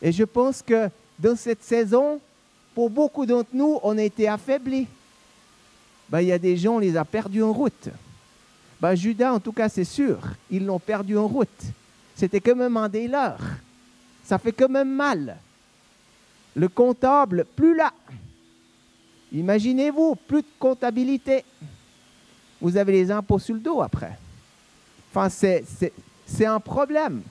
Et 0.00 0.12
je 0.12 0.24
pense 0.24 0.62
que 0.62 0.88
dans 1.18 1.36
cette 1.36 1.64
saison, 1.64 2.20
pour 2.74 2.90
beaucoup 2.90 3.26
d'entre 3.26 3.50
nous, 3.52 3.80
on 3.82 3.98
a 3.98 4.02
été 4.02 4.28
affaiblis. 4.28 4.86
Ben, 6.08 6.20
il 6.20 6.28
y 6.28 6.32
a 6.32 6.38
des 6.38 6.56
gens, 6.56 6.74
on 6.74 6.78
les 6.78 6.96
a 6.96 7.04
perdus 7.04 7.42
en 7.42 7.52
route. 7.52 7.88
Ben, 8.80 8.94
Judas, 8.94 9.32
en 9.32 9.40
tout 9.40 9.52
cas, 9.52 9.68
c'est 9.68 9.84
sûr, 9.84 10.18
ils 10.50 10.64
l'ont 10.64 10.78
perdu 10.78 11.16
en 11.16 11.26
route. 11.26 11.48
C'était 12.14 12.40
quand 12.40 12.56
même 12.56 12.76
un 12.76 12.88
des 12.88 13.08
leurs 13.08 13.40
ça 14.26 14.38
fait 14.38 14.52
quand 14.52 14.68
même 14.68 14.92
mal. 14.92 15.36
Le 16.56 16.68
comptable, 16.68 17.46
plus 17.54 17.76
là. 17.76 17.92
Imaginez-vous, 19.32 20.16
plus 20.26 20.42
de 20.42 20.48
comptabilité. 20.58 21.44
Vous 22.60 22.76
avez 22.76 22.92
les 22.92 23.10
impôts 23.10 23.38
sur 23.38 23.54
le 23.54 23.60
dos 23.60 23.80
après. 23.82 24.18
Enfin, 25.10 25.28
c'est 25.28 26.46
un 26.46 26.58
problème. 26.58 27.22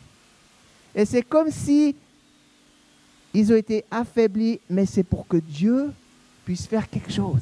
Et 0.93 1.03
c'est 1.03 1.23
comme 1.23 1.51
si 1.51 1.95
ils 3.33 3.51
ont 3.51 3.57
été 3.57 3.83
affaiblis, 3.91 4.61
mais 4.69 4.85
c'est 4.85 5.03
pour 5.03 5.27
que 5.27 5.37
Dieu 5.37 5.91
puisse 6.45 6.65
faire 6.65 6.89
quelque 6.89 7.11
chose. 7.11 7.41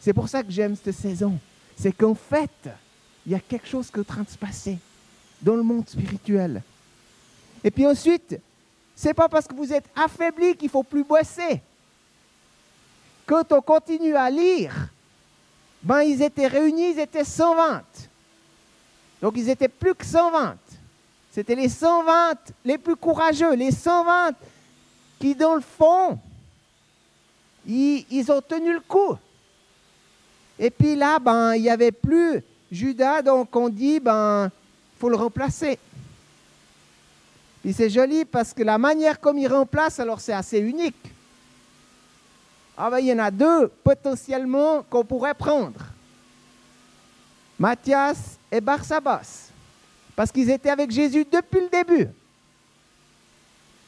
C'est 0.00 0.12
pour 0.12 0.28
ça 0.28 0.42
que 0.42 0.50
j'aime 0.50 0.74
cette 0.74 0.96
saison. 0.96 1.38
C'est 1.76 1.92
qu'en 1.92 2.14
fait, 2.14 2.70
il 3.28 3.32
y 3.32 3.34
a 3.34 3.40
quelque 3.40 3.68
chose 3.68 3.90
qui 3.90 3.98
est 3.98 4.00
en 4.00 4.04
train 4.04 4.22
de 4.22 4.30
se 4.30 4.38
passer 4.38 4.78
dans 5.42 5.54
le 5.54 5.62
monde 5.62 5.86
spirituel. 5.86 6.62
Et 7.62 7.70
puis 7.70 7.86
ensuite, 7.86 8.40
n'est 9.04 9.12
pas 9.12 9.28
parce 9.28 9.46
que 9.46 9.54
vous 9.54 9.70
êtes 9.70 9.84
affaibli 9.94 10.56
qu'il 10.56 10.70
faut 10.70 10.82
plus 10.82 11.04
bosser. 11.04 11.60
Quand 13.26 13.52
on 13.52 13.60
continue 13.60 14.16
à 14.16 14.30
lire, 14.30 14.72
ben 15.82 16.00
ils 16.00 16.22
étaient 16.22 16.46
réunis, 16.46 16.92
ils 16.92 17.00
étaient 17.00 17.22
120. 17.22 17.82
Donc 19.20 19.34
ils 19.36 19.50
étaient 19.50 19.68
plus 19.68 19.94
que 19.94 20.06
120. 20.06 20.56
C'était 21.30 21.54
les 21.54 21.68
120 21.68 22.34
les 22.64 22.78
plus 22.78 22.96
courageux, 22.96 23.54
les 23.54 23.72
120 23.72 24.32
qui, 25.20 25.34
dans 25.34 25.54
le 25.54 25.60
fond, 25.60 26.18
ils, 27.66 28.06
ils 28.10 28.32
ont 28.32 28.40
tenu 28.40 28.72
le 28.72 28.80
coup. 28.80 29.18
Et 30.58 30.70
puis 30.70 30.96
là, 30.96 31.18
ben, 31.18 31.54
il 31.56 31.60
n'y 31.60 31.70
avait 31.70 31.92
plus 31.92 32.42
Judas, 32.70 33.22
donc 33.22 33.54
on 33.56 33.68
dit, 33.68 34.00
ben, 34.00 34.50
faut 34.98 35.08
le 35.08 35.16
remplacer. 35.16 35.78
Puis 37.62 37.72
c'est 37.72 37.90
joli 37.90 38.24
parce 38.24 38.52
que 38.52 38.62
la 38.62 38.78
manière 38.78 39.18
comme 39.20 39.38
il 39.38 39.48
remplace, 39.48 39.98
alors 40.00 40.20
c'est 40.20 40.32
assez 40.32 40.58
unique. 40.58 41.12
Ah 42.76 42.90
ben, 42.90 42.98
il 42.98 43.06
y 43.06 43.12
en 43.12 43.18
a 43.18 43.30
deux 43.30 43.68
potentiellement 43.82 44.82
qu'on 44.88 45.04
pourrait 45.04 45.34
prendre. 45.34 45.80
Matthias 47.58 48.38
et 48.52 48.60
Barsabas. 48.60 49.50
Parce 50.14 50.30
qu'ils 50.30 50.50
étaient 50.50 50.70
avec 50.70 50.90
Jésus 50.90 51.24
depuis 51.30 51.60
le 51.60 51.68
début. 51.68 52.08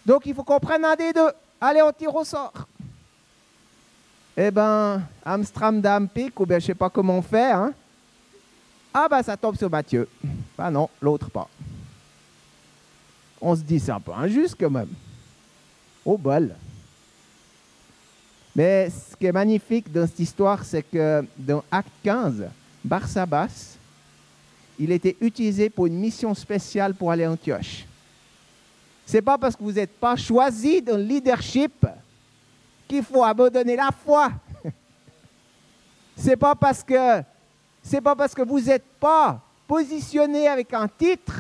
Donc 0.05 0.27
il 0.27 0.35
faut 0.35 0.43
qu'on 0.43 0.59
prenne 0.59 0.85
un 0.85 0.97
des 0.97 1.13
deux. 1.13 1.31
Allez, 1.61 1.83
on 1.83 1.93
tire 1.93 2.15
au 2.15 2.25
sort. 2.25 2.67
Eh 4.37 4.51
ben, 4.51 5.03
Amsterdam 5.25 6.09
pique, 6.09 6.39
ou 6.41 6.47
bien 6.47 6.59
je 6.59 6.65
ne 6.65 6.67
sais 6.69 6.75
pas 6.75 6.89
comment 6.89 7.19
on 7.19 7.23
fait. 7.23 7.53
Hein? 7.53 7.73
Ah 8.93 9.07
ben, 9.09 9.23
ça 9.23 9.37
tombe 9.37 9.57
sur 9.57 9.71
Matthieu. 9.71 10.09
Ben 10.59 10.71
non, 10.71 10.89
l'autre 11.01 11.31
pas 11.31 11.49
on 13.41 13.57
se 13.57 13.63
dit 13.63 13.81
c'est 13.81 13.93
un 13.93 14.01
peu 14.01 14.13
injuste 14.13 14.57
quand 14.59 14.71
même. 14.71 14.89
Au 16.05 16.17
bol. 16.17 16.55
Mais 18.55 18.91
ce 18.91 19.17
qui 19.17 19.27
est 19.27 19.33
magnifique 19.33 19.91
dans 19.91 20.07
cette 20.07 20.19
histoire, 20.19 20.65
c'est 20.65 20.83
que 20.83 21.25
dans 21.39 21.63
Acte 21.71 21.91
15, 22.03 22.47
Barsabas, 22.85 23.77
il 24.79 24.93
était 24.93 25.17
utilisé 25.21 25.71
pour 25.71 25.87
une 25.87 25.99
mission 25.99 26.35
spéciale 26.35 26.95
pour 26.95 27.11
aller 27.11 27.25
à 27.25 27.31
Antioche. 27.31 27.87
C'est 29.07 29.23
pas 29.23 29.39
parce 29.39 29.57
que 29.57 29.63
vous 29.63 29.73
n'êtes 29.73 29.99
pas 29.99 30.17
choisi 30.17 30.83
dans 30.83 30.97
le 30.97 31.03
leadership 31.03 31.87
qu'il 32.89 33.03
faut 33.03 33.25
abandonner 33.25 33.77
la 33.77 33.91
foi. 34.05 34.33
C'est 36.17 36.37
pas 36.37 36.55
parce 36.55 36.83
que 36.83 37.23
c'est 37.83 38.01
pas 38.01 38.15
parce 38.15 38.35
que 38.35 38.43
vous 38.43 38.61
n'êtes 38.61 38.87
pas 38.99 39.41
positionné 39.67 40.49
avec 40.49 40.73
un 40.75 40.89
titre 40.89 41.33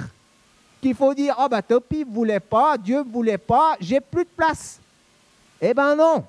qu'il 0.81 0.95
faut 0.95 1.13
dire, 1.15 1.37
oh 1.39 1.49
ben 1.49 1.63
Topi 1.63 2.05
ne 2.05 2.13
voulait 2.13 2.41
pas, 2.41 2.79
Dieu 2.79 2.99
ne 2.99 3.11
voulait 3.11 3.39
pas, 3.39 3.77
j'ai 3.81 4.01
plus 4.01 4.25
de 4.25 4.31
place. 4.37 4.81
Eh 5.61 5.75
ben 5.75 5.95
non. 5.95 6.25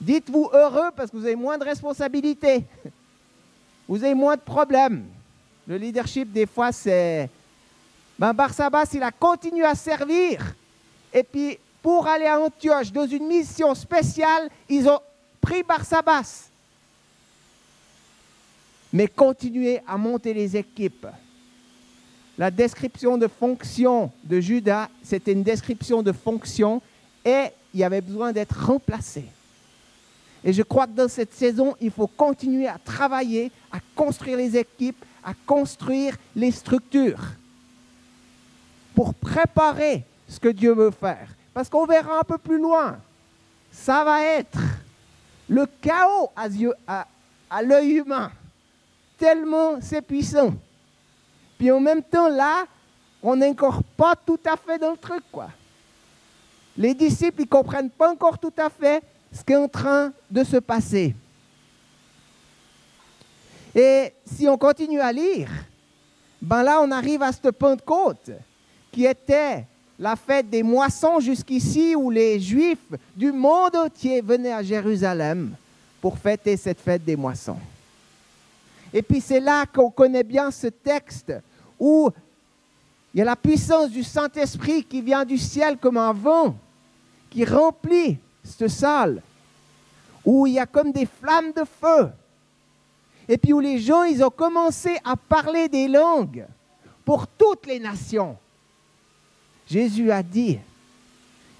Dites-vous 0.00 0.50
heureux 0.52 0.90
parce 0.94 1.10
que 1.10 1.16
vous 1.16 1.24
avez 1.24 1.36
moins 1.36 1.56
de 1.56 1.64
responsabilités. 1.64 2.64
Vous 3.86 4.02
avez 4.02 4.14
moins 4.14 4.34
de 4.34 4.40
problèmes. 4.40 5.04
Le 5.66 5.76
leadership, 5.76 6.32
des 6.32 6.46
fois, 6.46 6.72
c'est... 6.72 7.28
Ben 8.18 8.32
Barsabas, 8.32 8.88
il 8.94 9.02
a 9.02 9.10
continué 9.10 9.64
à 9.64 9.74
servir. 9.74 10.54
Et 11.12 11.22
puis, 11.22 11.58
pour 11.82 12.06
aller 12.06 12.24
à 12.24 12.40
Antioche 12.40 12.90
dans 12.90 13.06
une 13.06 13.26
mission 13.26 13.74
spéciale, 13.74 14.48
ils 14.70 14.88
ont 14.88 15.00
pris 15.40 15.62
Barsabas. 15.62 16.48
Mais 18.94 19.08
continuez 19.08 19.80
à 19.86 19.98
monter 19.98 20.32
les 20.32 20.56
équipes. 20.56 21.06
La 22.38 22.50
description 22.50 23.18
de 23.18 23.26
fonction 23.26 24.10
de 24.24 24.40
Judas, 24.40 24.88
c'était 25.02 25.32
une 25.32 25.42
description 25.42 26.02
de 26.02 26.12
fonction 26.12 26.80
et 27.24 27.48
il 27.74 27.84
avait 27.84 28.00
besoin 28.00 28.32
d'être 28.32 28.66
remplacé. 28.66 29.24
Et 30.44 30.52
je 30.52 30.62
crois 30.62 30.86
que 30.86 30.92
dans 30.92 31.08
cette 31.08 31.32
saison, 31.34 31.74
il 31.80 31.90
faut 31.90 32.06
continuer 32.06 32.68
à 32.68 32.78
travailler, 32.78 33.50
à 33.72 33.78
construire 33.94 34.36
les 34.36 34.56
équipes, 34.56 35.04
à 35.24 35.32
construire 35.46 36.16
les 36.36 36.50
structures 36.50 37.22
pour 38.94 39.12
préparer 39.14 40.04
ce 40.28 40.38
que 40.38 40.48
Dieu 40.48 40.72
veut 40.72 40.92
faire. 40.92 41.28
Parce 41.52 41.68
qu'on 41.68 41.86
verra 41.86 42.20
un 42.20 42.24
peu 42.24 42.38
plus 42.38 42.60
loin. 42.60 42.98
Ça 43.72 44.04
va 44.04 44.22
être 44.22 44.58
le 45.48 45.66
chaos 45.80 46.30
à, 46.36 47.62
l'œil 47.62 47.92
humain. 47.98 48.30
Tellement 49.18 49.78
c'est 49.80 50.02
puissant. 50.02 50.54
Puis 51.58 51.70
en 51.70 51.80
même 51.80 52.02
temps, 52.02 52.28
là, 52.28 52.64
on 53.22 53.36
n'est 53.36 53.48
encore 53.48 53.82
pas 53.96 54.14
tout 54.14 54.40
à 54.44 54.56
fait 54.56 54.78
dans 54.78 54.90
le 54.90 54.96
truc. 54.96 55.22
Les 56.76 56.94
disciples, 56.94 57.40
ils 57.40 57.44
ne 57.44 57.48
comprennent 57.48 57.90
pas 57.90 58.10
encore 58.10 58.38
tout 58.38 58.52
à 58.58 58.68
fait 58.68 59.02
ce 59.32 59.42
qui 59.42 59.52
est 59.52 59.56
en 59.56 59.68
train 59.68 60.12
de 60.30 60.44
se 60.44 60.56
passer. 60.56 61.14
Et 63.74 64.12
si 64.24 64.48
on 64.48 64.56
continue 64.56 65.00
à 65.00 65.12
lire, 65.12 65.48
ben 66.40 66.62
là, 66.62 66.80
on 66.82 66.90
arrive 66.90 67.22
à 67.22 67.32
cette 67.32 67.50
Pentecôte, 67.52 68.30
qui 68.92 69.06
était 69.06 69.64
la 69.98 70.14
fête 70.14 70.50
des 70.50 70.62
moissons 70.62 71.20
jusqu'ici, 71.20 71.96
où 71.96 72.10
les 72.10 72.38
Juifs 72.38 72.92
du 73.16 73.32
monde 73.32 73.74
entier 73.74 74.20
venaient 74.20 74.52
à 74.52 74.62
Jérusalem 74.62 75.54
pour 76.00 76.18
fêter 76.18 76.56
cette 76.56 76.80
fête 76.80 77.04
des 77.04 77.16
moissons. 77.16 77.58
Et 78.96 79.02
puis 79.02 79.20
c'est 79.20 79.40
là 79.40 79.66
qu'on 79.66 79.90
connaît 79.90 80.22
bien 80.22 80.52
ce 80.52 80.68
texte 80.68 81.32
où 81.80 82.10
il 83.12 83.18
y 83.18 83.20
a 83.22 83.24
la 83.24 83.34
puissance 83.34 83.90
du 83.90 84.04
Saint-Esprit 84.04 84.84
qui 84.84 85.02
vient 85.02 85.24
du 85.24 85.36
ciel 85.36 85.76
comme 85.76 85.96
un 85.96 86.12
vent, 86.12 86.56
qui 87.28 87.44
remplit 87.44 88.18
cette 88.44 88.68
salle, 88.68 89.20
où 90.24 90.46
il 90.46 90.54
y 90.54 90.58
a 90.60 90.66
comme 90.66 90.92
des 90.92 91.06
flammes 91.06 91.52
de 91.52 91.64
feu. 91.64 92.08
Et 93.28 93.36
puis 93.36 93.52
où 93.52 93.58
les 93.58 93.80
gens, 93.80 94.04
ils 94.04 94.22
ont 94.22 94.30
commencé 94.30 94.96
à 95.04 95.16
parler 95.16 95.68
des 95.68 95.88
langues 95.88 96.46
pour 97.04 97.26
toutes 97.26 97.66
les 97.66 97.80
nations. 97.80 98.36
Jésus 99.66 100.12
a 100.12 100.22
dit, 100.22 100.60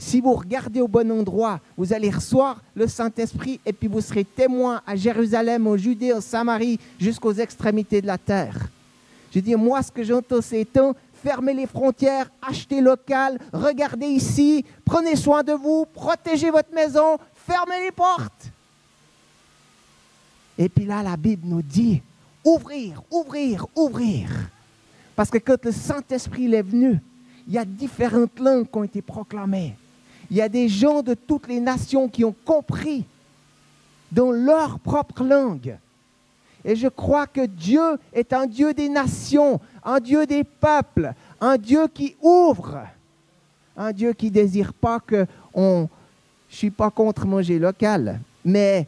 si 0.05 0.21
vous 0.21 0.35
regardez 0.35 0.83
au 0.83 0.87
bon 0.87 1.11
endroit, 1.11 1.61
vous 1.79 1.95
allez 1.95 2.11
recevoir 2.11 2.61
le 2.75 2.87
Saint-Esprit 2.87 3.59
et 3.65 3.73
puis 3.73 3.89
vous 3.89 4.03
serez 4.03 4.23
témoins 4.23 4.83
à 4.87 4.97
Jérusalem, 4.97 5.67
en 5.67 5.79
Judée, 5.79 6.13
en 6.13 6.21
Samarie, 6.21 6.79
jusqu'aux 7.01 7.33
extrémités 7.33 8.03
de 8.03 8.07
la 8.07 8.19
terre. 8.19 8.69
Je 9.35 9.41
dis, 9.41 9.55
moi, 9.55 9.83
ce 9.83 9.91
que 9.91 10.05
j'entends, 10.05 10.43
c'est 10.43 10.67
temps, 10.67 10.95
fermez 11.23 11.55
les 11.55 11.67
frontières, 11.67 12.31
achetez 12.47 12.83
local, 12.83 13.39
regardez 13.51 14.07
ici, 14.07 14.63
prenez 14.85 15.17
soin 15.17 15.43
de 15.43 15.53
vous, 15.53 15.87
protégez 15.87 16.51
votre 16.51 16.73
maison, 16.75 17.17
fermez 17.35 17.85
les 17.85 17.91
portes. 17.91 18.53
Et 20.59 20.69
puis 20.69 20.85
là, 20.85 21.03
la 21.03 21.17
Bible 21.17 21.49
nous 21.49 21.63
dit, 21.63 22.03
ouvrir, 22.45 23.03
ouvrir, 23.11 23.67
ouvrir. 23.75 24.29
Parce 25.17 25.31
que 25.31 25.39
quand 25.39 25.65
le 25.65 25.73
Saint-Esprit 25.73 26.53
est 26.55 26.63
venu, 26.63 27.01
il 27.49 27.55
y 27.55 27.59
a 27.59 27.65
différentes 27.65 28.39
langues 28.39 28.71
qui 28.71 28.79
ont 28.79 28.85
été 28.85 29.01
proclamées. 29.01 29.77
Il 30.31 30.37
y 30.37 30.43
a 30.43 30.49
des 30.49 30.69
gens 30.69 31.03
de 31.03 31.15
toutes 31.15 31.49
les 31.49 31.61
nations 31.61 32.09
qui 32.09 32.25
ont 32.25 32.35
compris 32.45 33.05
dans 34.11 34.31
leur 34.31 34.79
propre 34.79 35.25
langue. 35.25 35.77
Et 36.65 36.77
je 36.77 36.89
crois 36.89 37.27
que 37.27 37.45
Dieu 37.45 37.99
est 38.13 38.33
un 38.33 38.47
Dieu 38.47 38.73
des 38.73 38.89
nations, 38.89 39.61
un 39.85 40.01
Dieu 40.01 40.27
des 40.27 40.45
peuples, 40.45 41.13
un 41.41 41.59
Dieu 41.59 41.89
qui 41.93 42.17
ouvre, 42.23 42.87
un 43.77 43.93
Dieu 43.93 44.13
qui 44.13 44.27
ne 44.27 44.31
désire 44.31 44.73
pas 44.73 45.01
que. 45.01 45.27
Je 45.55 45.61
ne 45.61 45.87
suis 46.49 46.71
pas 46.71 46.91
contre 46.91 47.27
manger 47.27 47.59
local, 47.59 48.21
mais, 48.45 48.87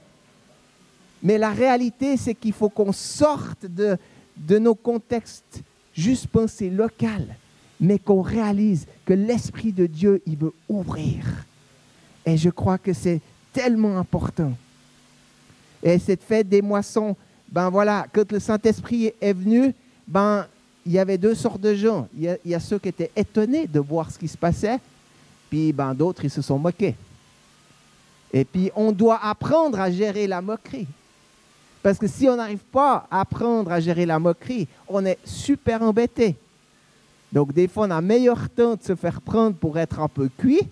mais 1.23 1.37
la 1.37 1.51
réalité, 1.51 2.17
c'est 2.17 2.35
qu'il 2.35 2.53
faut 2.53 2.69
qu'on 2.69 2.93
sorte 2.93 3.67
de, 3.67 3.99
de 4.37 4.59
nos 4.59 4.75
contextes 4.75 5.63
juste 5.93 6.29
pensés 6.29 6.71
local 6.71 7.37
mais 7.81 7.99
qu'on 7.99 8.23
réalise 8.23 8.87
que 9.05 9.13
l'Esprit 9.13 9.73
de 9.73 9.87
Dieu, 9.87 10.23
il 10.27 10.37
veut 10.37 10.53
ouvrir. 10.69 11.25
Et 12.25 12.37
je 12.37 12.51
crois 12.51 12.79
que 12.79 12.93
c'est 12.93 13.21
tellement 13.53 13.99
important. 13.99 14.53
Et 15.83 15.99
cette 15.99 16.23
fête 16.23 16.49
des 16.49 16.63
moissons, 16.63 17.17
ben 17.51 17.71
voilà, 17.71 18.07
quand 18.13 18.31
le 18.33 18.41
Saint-Esprit 18.41 19.13
est 19.21 19.33
venu, 19.33 19.75
ben 20.07 20.47
il 20.85 20.93
y 20.93 20.99
avait 20.99 21.19
deux 21.19 21.35
sortes 21.35 21.61
de 21.61 21.75
gens. 21.75 22.09
Il 22.17 22.39
y, 22.45 22.55
a, 22.55 22.61
ceux 22.61 22.79
qui 22.79 22.89
étaient 22.89 23.11
étonnés 23.17 23.67
de 23.67 23.81
voir 23.81 24.11
ce 24.11 24.19
qui 24.19 24.29
se 24.29 24.37
passait, 24.37 24.79
puis 25.51 25.73
ben 25.73 25.95
d'autres, 25.95 26.25
ils 26.25 26.31
se 26.31 26.43
sont 26.43 26.59
moqués. 26.59 26.95
Et 28.33 28.45
puis 28.45 28.71
on 28.75 28.93
doit 28.93 29.21
apprendre 29.23 29.81
à 29.81 29.91
gérer 29.91 30.27
la 30.27 30.41
moquerie. 30.41 30.87
Parce 31.83 31.99
que 31.99 32.09
si 32.09 32.29
on 32.29 32.37
n'arrive 32.37 32.65
pas 32.73 33.07
à 33.11 33.21
apprendre 33.21 33.71
à 33.71 33.81
gérer 33.81 34.07
la 34.07 34.19
moquerie, 34.19 34.67
on 34.89 35.05
est 35.05 35.19
super 35.25 35.83
embêté. 35.83 36.37
Donc, 37.33 37.53
des 37.53 37.69
fois, 37.69 37.87
on 37.87 37.91
a 37.91 38.01
meilleur 38.01 38.49
temps 38.51 38.77
de 38.77 38.83
se 38.83 38.95
faire 38.95 39.21
prendre 39.21 39.57
pour 39.57 39.79
être 39.79 40.01
un 40.01 40.09
peu 40.09 40.29
cuit 40.29 40.69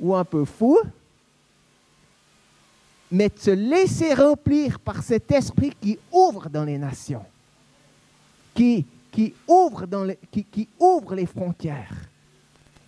ou 0.00 0.14
un 0.14 0.24
peu 0.24 0.44
fou, 0.44 0.78
mais 3.10 3.28
de 3.28 3.38
se 3.38 3.50
laisser 3.50 4.14
remplir 4.14 4.78
par 4.78 5.02
cet 5.02 5.30
esprit 5.32 5.72
qui 5.80 5.98
ouvre 6.12 6.48
dans 6.48 6.64
les 6.64 6.78
nations, 6.78 7.24
qui, 8.54 8.86
ouvre, 9.48 11.14
les, 11.14 11.26
frontières 11.26 11.94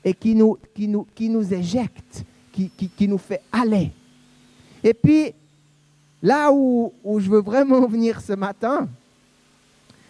et 0.04 0.14
qui 0.14 0.34
nous, 0.34 0.56
qui 0.74 1.28
nous, 1.28 1.52
éjecte, 1.52 2.24
qui, 2.52 3.08
nous 3.08 3.18
fait 3.18 3.42
aller. 3.50 3.90
Et 4.84 4.94
puis, 4.94 5.32
là 6.22 6.52
où, 6.52 6.92
où 7.02 7.18
je 7.18 7.28
veux 7.28 7.42
vraiment 7.42 7.86
venir 7.86 8.20
ce 8.20 8.32
matin, 8.34 8.88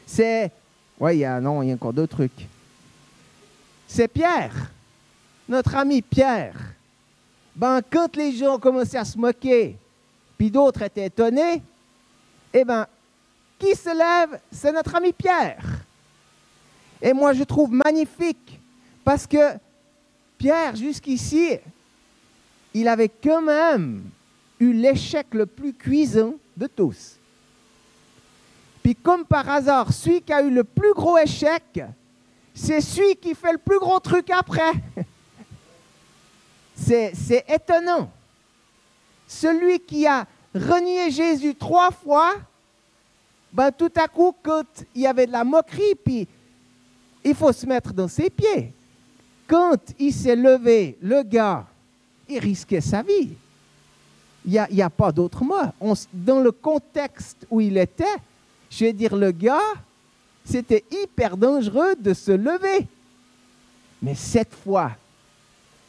c'est... 0.07 0.51
Oui, 1.01 1.17
il 1.17 1.21
y 1.21 1.25
a 1.25 1.41
encore 1.41 1.93
deux 1.93 2.07
trucs 2.07 2.49
c'est 3.93 4.09
Pierre, 4.09 4.55
notre 5.47 5.75
ami 5.77 6.01
Pierre. 6.01 6.57
Ben, 7.55 7.83
quand 7.91 8.17
les 8.17 8.33
gens 8.33 8.55
ont 8.55 8.59
commencé 8.59 8.97
à 8.97 9.05
se 9.05 9.19
moquer, 9.19 9.77
puis 10.39 10.51
d'autres 10.51 10.81
étaient 10.81 11.05
étonnés, 11.05 11.63
eh 12.55 12.65
bien, 12.65 12.87
qui 13.59 13.75
se 13.75 13.91
lève? 13.91 14.41
C'est 14.51 14.73
notre 14.73 14.95
ami 14.95 15.13
Pierre. 15.13 15.63
Et 17.03 17.13
moi, 17.13 17.35
je 17.35 17.45
trouve 17.45 17.71
magnifique, 17.71 18.59
parce 19.05 19.27
que 19.27 19.59
Pierre, 20.39 20.75
jusqu'ici, 20.75 21.59
il 22.73 22.89
avait 22.89 23.11
quand 23.11 23.43
même 23.43 24.05
eu 24.59 24.73
l'échec 24.73 25.27
le 25.33 25.45
plus 25.45 25.75
cuisant 25.75 26.33
de 26.57 26.67
tous. 26.67 27.17
Puis 28.83 28.97
comme 28.97 29.27
par 29.27 29.49
hasard, 29.51 29.93
celui 29.93 30.23
qui 30.23 30.33
a 30.33 30.41
eu 30.41 30.51
le 30.51 30.65
plus 30.65 30.95
gros 30.95 31.19
échec, 31.19 31.83
c'est 32.55 32.81
celui 32.81 33.17
qui 33.17 33.35
fait 33.35 33.53
le 33.53 33.59
plus 33.59 33.79
gros 33.79 33.99
truc 34.01 34.31
après. 34.31 34.73
C'est 36.75 37.45
étonnant. 37.49 38.11
Celui 39.27 39.79
qui 39.79 40.07
a 40.07 40.27
renié 40.55 41.11
Jésus 41.11 41.55
trois 41.55 41.91
fois, 41.91 42.35
ben, 43.53 43.71
tout 43.71 43.93
à 43.97 44.09
coup, 44.09 44.35
quand 44.43 44.65
il 44.95 45.03
y 45.03 45.07
avait 45.07 45.27
de 45.27 45.33
la 45.33 45.45
moquerie, 45.45 45.95
puis 45.95 46.27
il 47.25 47.35
faut 47.35 47.53
se 47.53 47.67
mettre 47.67 47.93
dans 47.93 48.09
ses 48.09 48.31
pieds. 48.31 48.73
Quand 49.47 49.79
il 49.99 50.13
s'est 50.13 50.37
levé, 50.37 50.99
le 51.01 51.23
gars, 51.23 51.67
il 52.29 52.39
risquait 52.39 52.81
sa 52.81 53.03
vie. 53.03 53.31
Il 54.45 54.51
n'y 54.51 54.83
a, 54.83 54.87
a, 54.87 54.91
pas 54.91 55.13
d'autre 55.13 55.45
mot. 55.45 55.95
dans 56.13 56.41
le 56.41 56.51
contexte 56.51 57.47
où 57.49 57.61
il 57.61 57.77
était, 57.79 58.17
je 58.71 58.87
vais 58.87 58.93
dire, 58.93 59.15
le 59.15 59.31
gars, 59.31 59.61
c'était 60.45 60.85
hyper 60.91 61.37
dangereux 61.37 61.95
de 61.99 62.15
se 62.15 62.33
lever. 62.33 62.87
Mais 64.03 64.15
cette 64.15 64.55
fois, 64.55 64.93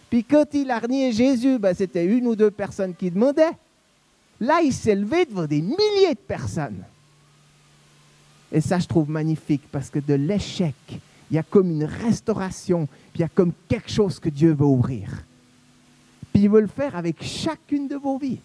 puis 0.10 0.24
quand 0.24 0.46
il 0.54 0.70
a 0.70 0.78
renié 0.78 1.12
Jésus, 1.12 1.58
ben, 1.58 1.74
c'était 1.74 2.06
une 2.06 2.28
ou 2.28 2.36
deux 2.36 2.52
personnes 2.52 2.94
qui 2.94 3.10
demandaient. 3.10 3.58
Là, 4.40 4.62
il 4.62 4.72
s'est 4.72 4.94
levé 4.94 5.26
devant 5.26 5.48
des 5.48 5.62
milliers 5.62 6.14
de 6.14 6.20
personnes. 6.28 6.84
Et 8.52 8.62
ça, 8.62 8.78
je 8.78 8.86
trouve 8.86 9.10
magnifique 9.10 9.64
parce 9.72 9.90
que 9.90 9.98
de 9.98 10.14
l'échec, 10.14 10.76
il 10.90 11.36
y 11.36 11.40
a 11.40 11.44
comme 11.44 11.72
une 11.72 11.86
restauration, 11.86 12.86
puis 12.86 13.16
il 13.16 13.22
y 13.22 13.24
a 13.24 13.30
comme 13.30 13.54
quelque 13.68 13.90
chose 13.90 14.20
que 14.20 14.30
Dieu 14.30 14.54
veut 14.54 14.66
ouvrir. 14.66 15.10
Puis 16.32 16.44
il 16.44 16.50
veut 16.50 16.62
le 16.62 16.68
faire 16.68 16.96
avec 16.96 17.24
chacune 17.24 17.88
de 17.88 17.96
vos 17.96 18.20
vies. 18.20 18.40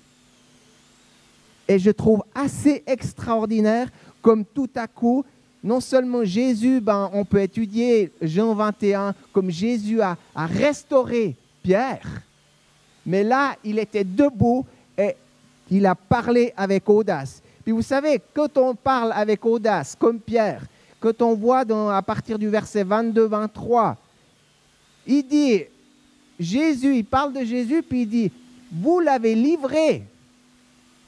Et 1.68 1.78
je 1.78 1.90
trouve 1.90 2.22
assez 2.34 2.82
extraordinaire 2.86 3.90
comme 4.22 4.46
tout 4.46 4.70
à 4.74 4.86
coup, 4.86 5.22
non 5.62 5.80
seulement 5.80 6.24
Jésus, 6.24 6.80
ben, 6.80 7.10
on 7.12 7.24
peut 7.24 7.40
étudier 7.40 8.12
Jean 8.22 8.54
21 8.54 9.14
comme 9.32 9.50
Jésus 9.50 10.00
a, 10.00 10.16
restauré 10.34 11.36
Pierre, 11.62 12.22
mais 13.04 13.24
là, 13.24 13.56
il 13.64 13.78
était 13.78 14.04
debout 14.04 14.64
et 14.96 15.16
il 15.70 15.84
a 15.86 15.94
parlé 15.94 16.52
avec 16.56 16.88
audace. 16.88 17.42
Puis 17.64 17.72
vous 17.72 17.82
savez, 17.82 18.20
quand 18.32 18.56
on 18.56 18.74
parle 18.74 19.12
avec 19.12 19.44
audace, 19.44 19.96
comme 19.98 20.20
Pierre, 20.20 20.62
quand 21.00 21.20
on 21.22 21.34
voit 21.34 21.64
dans, 21.64 21.88
à 21.90 22.02
partir 22.02 22.38
du 22.38 22.48
verset 22.48 22.84
22-23, 22.84 23.96
il 25.06 25.22
dit, 25.26 25.64
Jésus, 26.38 26.96
il 26.96 27.04
parle 27.04 27.32
de 27.32 27.44
Jésus, 27.44 27.82
puis 27.82 28.02
il 28.02 28.08
dit, 28.08 28.32
vous 28.70 29.00
l'avez 29.00 29.34
livré 29.34 30.04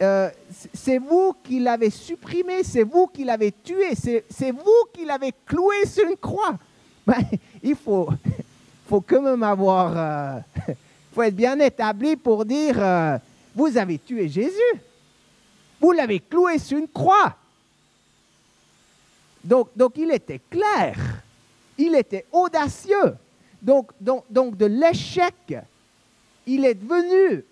euh, 0.03 0.31
c'est 0.73 0.97
vous 0.97 1.35
qui 1.45 1.61
l'avez 1.61 1.91
supprimé, 1.91 2.63
c'est 2.63 2.85
vous 2.85 3.07
qui 3.07 3.23
l'avez 3.23 3.53
tué, 3.53 3.95
c'est 3.95 4.51
vous 4.51 4.87
qui 4.95 5.05
l'avez 5.05 5.33
cloué 5.45 5.85
sur 5.87 6.09
une 6.09 6.17
croix. 6.17 6.57
Il 7.63 7.77
faut, 7.77 8.09
faut 8.89 9.05
même 9.11 9.43
avoir, 9.43 9.93
euh, 9.97 10.41
faut 11.13 11.23
être 11.23 11.37
bien 11.37 11.59
établi 11.61 12.17
pour 12.17 12.47
dire, 12.47 12.77
euh, 12.79 13.19
vous 13.55 13.77
avez 13.77 13.99
tué 13.99 14.27
Jésus, 14.27 14.81
vous 15.79 15.93
l'avez 15.93 16.21
cloué 16.21 16.59
sur 16.59 16.79
une 16.79 16.89
croix. 16.89 17.37
Donc, 19.45 19.69
donc 19.77 19.93
il 19.97 20.11
était 20.13 20.41
clair, 20.51 20.97
il 21.77 21.95
était 21.95 22.25
audacieux. 22.33 23.17
Donc, 23.61 23.91
donc, 24.01 24.25
donc 24.31 24.57
de 24.57 24.65
l'échec, 24.65 25.35
il 26.47 26.65
est 26.65 26.75
devenu, 26.75 27.45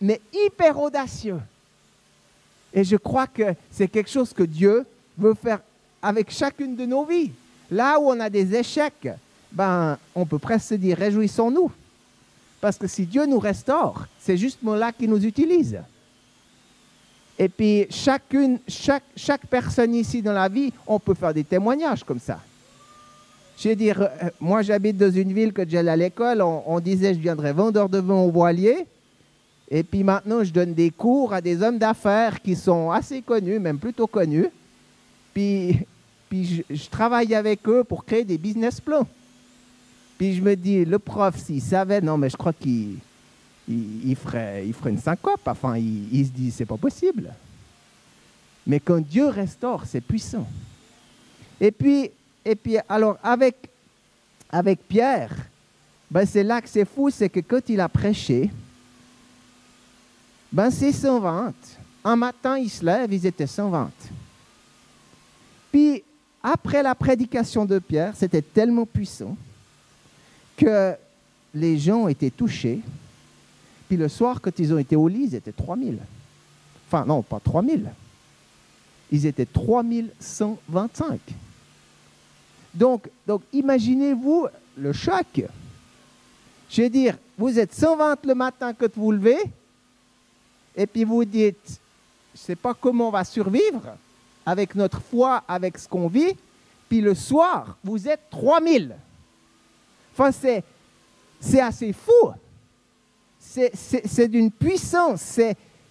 mais 0.00 0.20
hyper 0.32 0.80
audacieux. 0.80 1.40
Et 2.74 2.82
je 2.82 2.96
crois 2.96 3.28
que 3.28 3.54
c'est 3.70 3.88
quelque 3.88 4.10
chose 4.10 4.32
que 4.32 4.42
Dieu 4.42 4.84
veut 5.16 5.34
faire 5.34 5.60
avec 6.02 6.30
chacune 6.30 6.74
de 6.74 6.84
nos 6.84 7.04
vies. 7.04 7.30
Là 7.70 7.98
où 7.98 8.10
on 8.10 8.18
a 8.20 8.28
des 8.28 8.54
échecs, 8.54 9.08
ben, 9.52 9.96
on 10.14 10.26
peut 10.26 10.40
presque 10.40 10.66
se 10.66 10.74
dire 10.74 10.98
réjouissons-nous. 10.98 11.70
Parce 12.60 12.76
que 12.76 12.88
si 12.88 13.06
Dieu 13.06 13.24
nous 13.26 13.38
restaure, 13.38 14.06
c'est 14.18 14.36
justement 14.36 14.74
là 14.74 14.90
qu'il 14.90 15.08
nous 15.08 15.24
utilise. 15.24 15.78
Et 17.38 17.48
puis, 17.48 17.86
chacune, 17.90 18.58
chaque, 18.68 19.46
personne 19.48 19.94
ici 19.94 20.22
dans 20.22 20.32
la 20.32 20.48
vie, 20.48 20.72
on 20.86 20.98
peut 20.98 21.14
faire 21.14 21.34
des 21.34 21.44
témoignages 21.44 22.04
comme 22.04 22.20
ça. 22.20 22.40
Je 23.58 23.68
veux 23.68 23.76
dire, 23.76 24.02
euh, 24.02 24.30
moi 24.40 24.62
j'habite 24.62 24.96
dans 24.96 25.10
une 25.10 25.32
ville 25.32 25.52
que 25.52 25.68
j'allais 25.68 25.90
à 25.90 25.96
l'école, 25.96 26.42
on, 26.42 26.80
disait 26.80 27.14
je 27.14 27.20
viendrais 27.20 27.52
vendeur 27.52 27.88
de 27.88 27.98
vin 27.98 28.14
au 28.14 28.30
voilier. 28.30 28.86
Et 29.76 29.82
puis 29.82 30.04
maintenant, 30.04 30.44
je 30.44 30.52
donne 30.52 30.72
des 30.72 30.92
cours 30.92 31.32
à 31.32 31.40
des 31.40 31.60
hommes 31.60 31.78
d'affaires 31.78 32.40
qui 32.40 32.54
sont 32.54 32.92
assez 32.92 33.22
connus, 33.22 33.58
même 33.58 33.80
plutôt 33.80 34.06
connus. 34.06 34.46
Puis, 35.34 35.80
puis 36.28 36.64
je, 36.70 36.88
travaille 36.88 37.34
avec 37.34 37.66
eux 37.66 37.82
pour 37.82 38.04
créer 38.04 38.22
des 38.22 38.38
business 38.38 38.80
plans. 38.80 39.04
Puis 40.16 40.34
je 40.36 40.42
me 40.42 40.54
dis, 40.54 40.84
le 40.84 41.00
prof, 41.00 41.36
s'il 41.36 41.60
savait, 41.60 42.00
non, 42.00 42.16
mais 42.16 42.30
je 42.30 42.36
crois 42.36 42.52
qu'il 42.52 42.98
il, 43.66 44.14
ferait, 44.14 44.64
il 44.64 44.72
ferait 44.72 44.90
une 44.90 45.00
syncope. 45.00 45.40
Enfin, 45.44 45.76
il, 45.76 46.24
se 46.24 46.30
dit, 46.30 46.52
c'est 46.52 46.66
pas 46.66 46.76
possible. 46.76 47.34
Mais 48.68 48.78
quand 48.78 49.00
Dieu 49.00 49.26
restaure, 49.26 49.86
c'est 49.86 50.00
puissant. 50.00 50.46
Et 51.60 51.72
puis, 51.72 52.12
et 52.44 52.54
puis, 52.54 52.76
alors, 52.88 53.18
avec, 53.24 53.56
avec 54.52 54.86
Pierre, 54.86 55.34
ben, 56.08 56.24
c'est 56.24 56.44
là 56.44 56.62
que 56.62 56.68
c'est 56.68 56.84
fou, 56.84 57.10
c'est 57.10 57.28
que 57.28 57.40
quand 57.40 57.68
il 57.68 57.80
a 57.80 57.88
prêché, 57.88 58.52
ben, 60.54 60.70
c'est 60.70 60.92
120. 60.92 61.52
Un 62.04 62.16
matin, 62.16 62.56
ils 62.56 62.70
se 62.70 62.84
lèvent, 62.84 63.12
ils 63.12 63.26
étaient 63.26 63.48
120. 63.48 63.90
Puis, 65.72 66.04
après 66.44 66.80
la 66.80 66.94
prédication 66.94 67.64
de 67.64 67.80
Pierre, 67.80 68.12
c'était 68.14 68.40
tellement 68.40 68.86
puissant 68.86 69.36
que 70.56 70.94
les 71.52 71.76
gens 71.76 72.06
étaient 72.06 72.30
touchés. 72.30 72.80
Puis 73.88 73.96
le 73.96 74.08
soir, 74.08 74.40
quand 74.40 74.56
ils 74.60 74.72
ont 74.72 74.78
été 74.78 74.94
au 74.94 75.08
lit, 75.08 75.24
ils 75.24 75.34
étaient 75.34 75.50
3000. 75.50 75.98
Enfin, 76.86 77.04
non, 77.04 77.22
pas 77.22 77.40
3000. 77.40 77.90
Ils 79.10 79.26
étaient 79.26 79.46
3125. 79.46 81.18
Donc, 82.74 83.10
donc 83.26 83.42
imaginez-vous 83.52 84.46
le 84.76 84.92
choc. 84.92 85.42
Je 86.70 86.82
veux 86.82 86.90
dire, 86.90 87.18
vous 87.36 87.58
êtes 87.58 87.74
120 87.74 88.24
le 88.24 88.34
matin 88.36 88.72
quand 88.72 88.94
vous 88.94 89.04
vous 89.04 89.12
levez, 89.12 89.38
et 90.76 90.86
puis 90.86 91.04
vous 91.04 91.24
dites, 91.24 91.80
je 92.34 92.40
ne 92.40 92.44
sais 92.44 92.56
pas 92.56 92.74
comment 92.74 93.08
on 93.08 93.10
va 93.10 93.24
survivre 93.24 93.96
avec 94.44 94.74
notre 94.74 95.00
foi, 95.00 95.42
avec 95.46 95.78
ce 95.78 95.88
qu'on 95.88 96.08
vit, 96.08 96.36
puis 96.88 97.00
le 97.00 97.14
soir, 97.14 97.76
vous 97.82 98.08
êtes 98.08 98.28
3000. 98.30 98.94
Enfin, 100.12 100.30
c'est, 100.32 100.62
assez 101.60 101.92
fou. 101.92 102.32
C'est, 103.40 104.28
d'une 104.28 104.50
puissance, 104.50 105.40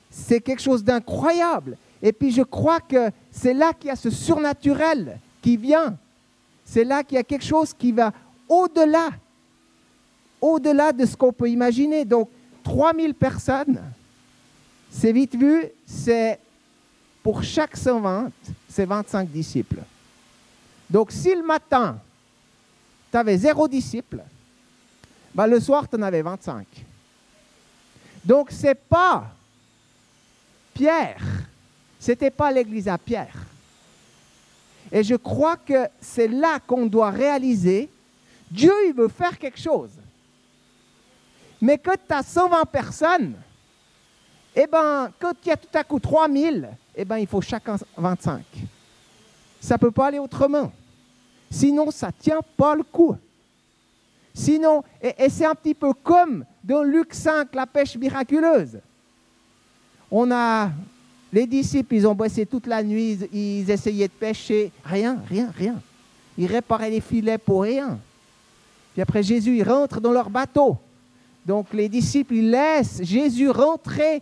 c'est 0.09 0.41
quelque 0.41 0.61
chose 0.61 0.83
d'incroyable. 0.83 1.77
Et 2.01 2.11
puis 2.11 2.31
je 2.31 2.41
crois 2.41 2.79
que 2.79 3.09
c'est 3.31 3.53
là 3.53 3.73
qu'il 3.73 3.87
y 3.87 3.91
a 3.91 3.95
ce 3.95 4.09
surnaturel 4.09 5.19
qui 5.41 5.57
vient 5.57 5.97
c'est 6.65 6.83
là 6.83 7.03
qu'il 7.03 7.15
y 7.15 7.19
a 7.19 7.23
quelque 7.23 7.45
chose 7.45 7.73
qui 7.73 7.91
va 7.91 8.11
au-delà, 8.47 9.09
au-delà 10.41 10.91
de 10.91 11.05
ce 11.05 11.15
qu'on 11.15 11.33
peut 11.33 11.49
imaginer. 11.49 12.05
Donc, 12.05 12.29
3000 12.63 13.13
personnes, 13.13 13.81
c'est 14.93 15.11
vite 15.11 15.35
vu, 15.35 15.65
c'est 15.85 16.39
pour 17.23 17.43
chaque 17.43 17.75
120, 17.75 18.31
c'est 18.69 18.85
25 18.85 19.27
disciples. 19.29 19.81
Donc, 20.89 21.11
si 21.11 21.33
le 21.33 21.43
matin, 21.43 21.97
tu 23.11 23.17
avais 23.17 23.37
zéro 23.37 23.67
disciple, 23.67 24.23
ben 25.33 25.47
le 25.47 25.59
soir, 25.59 25.89
tu 25.89 25.95
en 25.95 26.01
avais 26.03 26.21
25. 26.21 26.67
Donc, 28.23 28.51
ce 28.51 28.67
n'est 28.67 28.75
pas 28.75 29.31
Pierre, 30.73 31.21
ce 31.99 32.11
n'était 32.11 32.31
pas 32.31 32.51
l'église 32.51 32.87
à 32.87 32.97
Pierre. 32.97 33.35
Et 34.91 35.03
je 35.03 35.15
crois 35.15 35.57
que 35.57 35.87
c'est 35.99 36.27
là 36.27 36.59
qu'on 36.59 36.85
doit 36.85 37.09
réaliser, 37.09 37.89
Dieu, 38.51 38.73
il 38.87 38.93
veut 38.93 39.07
faire 39.07 39.39
quelque 39.39 39.59
chose. 39.59 39.89
Mais 41.59 41.79
quand 41.79 41.95
tu 42.07 42.13
as 42.13 42.21
120 42.21 42.65
personnes, 42.65 43.33
eh 44.55 44.67
ben, 44.67 45.09
quand 45.19 45.33
il 45.45 45.49
y 45.49 45.51
a 45.51 45.57
tout 45.57 45.67
à 45.77 45.83
coup 45.83 45.99
3000, 45.99 46.69
eh 46.95 47.05
ben, 47.05 47.17
il 47.17 47.27
faut 47.27 47.41
chacun 47.41 47.75
25. 47.97 48.43
Ça 49.59 49.75
ne 49.75 49.79
peut 49.79 49.91
pas 49.91 50.07
aller 50.07 50.19
autrement. 50.19 50.71
Sinon, 51.49 51.91
ça 51.91 52.07
ne 52.07 52.13
tient 52.19 52.41
pas 52.57 52.75
le 52.75 52.83
coup. 52.83 53.15
Sinon, 54.33 54.83
et, 55.01 55.29
c'est 55.29 55.45
un 55.45 55.55
petit 55.55 55.73
peu 55.73 55.93
comme 55.93 56.45
dans 56.63 56.83
Luc 56.83 57.13
5, 57.13 57.53
la 57.53 57.65
pêche 57.65 57.95
miraculeuse. 57.95 58.79
On 60.09 60.31
a 60.31 60.71
les 61.31 61.47
disciples, 61.47 61.95
ils 61.95 62.07
ont 62.07 62.15
bossé 62.15 62.45
toute 62.45 62.67
la 62.67 62.83
nuit, 62.83 63.17
ils, 63.31 63.69
essayaient 63.69 64.07
de 64.07 64.13
pêcher. 64.13 64.71
Rien, 64.83 65.17
rien, 65.27 65.51
rien. 65.55 65.81
Ils 66.37 66.47
réparaient 66.47 66.89
les 66.89 67.01
filets 67.01 67.37
pour 67.37 67.63
rien. 67.63 67.99
Puis 68.93 69.01
après, 69.01 69.23
Jésus, 69.23 69.57
il 69.57 69.63
rentre 69.63 69.99
dans 69.99 70.11
leur 70.11 70.29
bateau. 70.29 70.77
Donc 71.45 71.73
les 71.73 71.89
disciples, 71.89 72.35
ils 72.35 72.51
laissent 72.51 73.01
Jésus 73.03 73.49
rentrer 73.49 74.21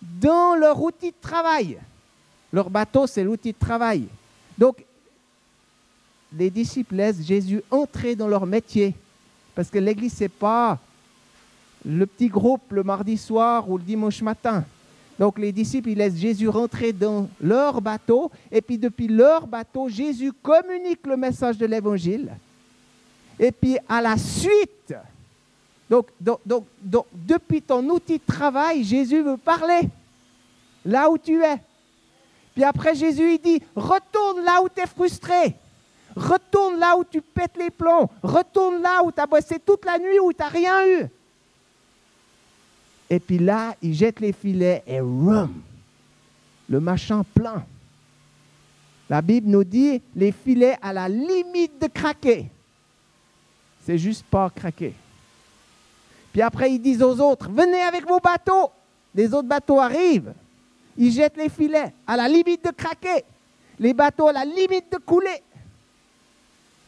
dans 0.00 0.54
leur 0.54 0.80
outil 0.80 1.10
de 1.10 1.16
travail. 1.20 1.78
Leur 2.52 2.70
bateau, 2.70 3.06
c'est 3.06 3.24
l'outil 3.24 3.52
de 3.52 3.58
travail. 3.58 4.06
Donc, 4.56 4.84
les 6.32 6.50
disciples 6.50 6.96
laissent 6.96 7.24
Jésus 7.24 7.62
entrer 7.70 8.14
dans 8.14 8.28
leur 8.28 8.46
métier. 8.46 8.94
Parce 9.54 9.70
que 9.70 9.78
l'église, 9.78 10.14
ce 10.14 10.24
n'est 10.24 10.28
pas 10.28 10.78
le 11.84 12.06
petit 12.06 12.28
groupe 12.28 12.70
le 12.70 12.82
mardi 12.82 13.16
soir 13.16 13.68
ou 13.68 13.78
le 13.78 13.84
dimanche 13.84 14.22
matin. 14.22 14.64
Donc 15.18 15.38
les 15.38 15.52
disciples, 15.52 15.90
ils 15.90 15.98
laissent 15.98 16.16
Jésus 16.16 16.48
rentrer 16.48 16.92
dans 16.92 17.28
leur 17.40 17.80
bateau, 17.80 18.30
et 18.52 18.62
puis 18.62 18.78
depuis 18.78 19.08
leur 19.08 19.46
bateau, 19.46 19.88
Jésus 19.88 20.32
communique 20.32 21.04
le 21.06 21.16
message 21.16 21.58
de 21.58 21.66
l'Évangile. 21.66 22.30
Et 23.38 23.50
puis 23.50 23.78
à 23.88 24.00
la 24.00 24.16
suite, 24.16 24.94
donc, 25.88 26.08
depuis 27.12 27.62
ton 27.62 27.82
outil 27.88 28.18
de 28.18 28.26
travail, 28.26 28.84
Jésus 28.84 29.22
veut 29.22 29.38
parler 29.38 29.88
là 30.84 31.08
où 31.08 31.16
tu 31.16 31.42
es. 31.42 31.56
Puis 32.54 32.64
après, 32.64 32.94
Jésus, 32.94 33.34
il 33.34 33.38
dit, 33.38 33.62
retourne 33.74 34.44
là 34.44 34.62
où 34.62 34.68
tu 34.68 34.82
es 34.82 34.86
frustré. 34.86 35.54
Retourne 36.14 36.78
là 36.78 36.96
où 36.96 37.04
tu 37.04 37.20
pètes 37.22 37.56
les 37.56 37.70
plombs. 37.70 38.10
Retourne 38.22 38.82
là 38.82 39.02
où 39.02 39.12
tu 39.12 39.20
as 39.20 39.26
bossé 39.26 39.58
toute 39.58 39.84
la 39.84 39.98
nuit, 39.98 40.18
où 40.20 40.32
tu 40.32 40.40
n'as 40.40 40.48
rien 40.48 40.86
eu. 40.86 41.06
Et 43.08 43.20
puis 43.20 43.38
là, 43.38 43.74
il 43.80 43.94
jette 43.94 44.20
les 44.20 44.32
filets 44.32 44.82
et 44.86 45.00
rum, 45.00 45.62
le 46.68 46.80
machin 46.80 47.24
plein. 47.34 47.64
La 49.08 49.22
Bible 49.22 49.48
nous 49.48 49.64
dit 49.64 50.02
les 50.14 50.32
filets 50.32 50.76
à 50.82 50.92
la 50.92 51.08
limite 51.08 51.80
de 51.80 51.86
craquer. 51.86 52.50
C'est 53.86 53.96
juste 53.96 54.26
pas 54.26 54.50
craquer. 54.50 54.92
Puis 56.32 56.42
après, 56.42 56.72
ils 56.72 56.78
disent 56.78 57.02
aux 57.02 57.18
autres, 57.20 57.50
venez 57.50 57.80
avec 57.80 58.06
vos 58.06 58.20
bateaux. 58.20 58.70
Les 59.14 59.32
autres 59.32 59.48
bateaux 59.48 59.80
arrivent. 59.80 60.32
Ils 60.96 61.12
jettent 61.12 61.36
les 61.36 61.48
filets 61.48 61.92
à 62.06 62.16
la 62.16 62.28
limite 62.28 62.64
de 62.64 62.70
craquer. 62.70 63.24
Les 63.78 63.94
bateaux 63.94 64.28
à 64.28 64.32
la 64.32 64.44
limite 64.44 64.90
de 64.92 64.98
couler. 64.98 65.42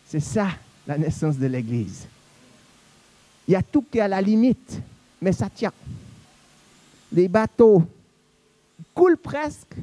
C'est 0.06 0.20
ça 0.20 0.48
la 0.86 0.98
naissance 0.98 1.36
de 1.36 1.46
l'Église. 1.46 2.06
Il 3.46 3.52
y 3.52 3.56
a 3.56 3.62
tout 3.62 3.84
qui 3.90 3.98
est 3.98 4.02
à 4.02 4.08
la 4.08 4.20
limite, 4.20 4.80
mais 5.20 5.32
ça 5.32 5.48
tient 5.48 5.72
les 7.12 7.28
bateaux 7.28 7.82
coulent 8.94 9.16
presque, 9.16 9.74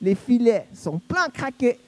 les 0.00 0.14
filets 0.14 0.66
sont 0.74 0.98
pleins 0.98 1.28
craqués, 1.28 1.78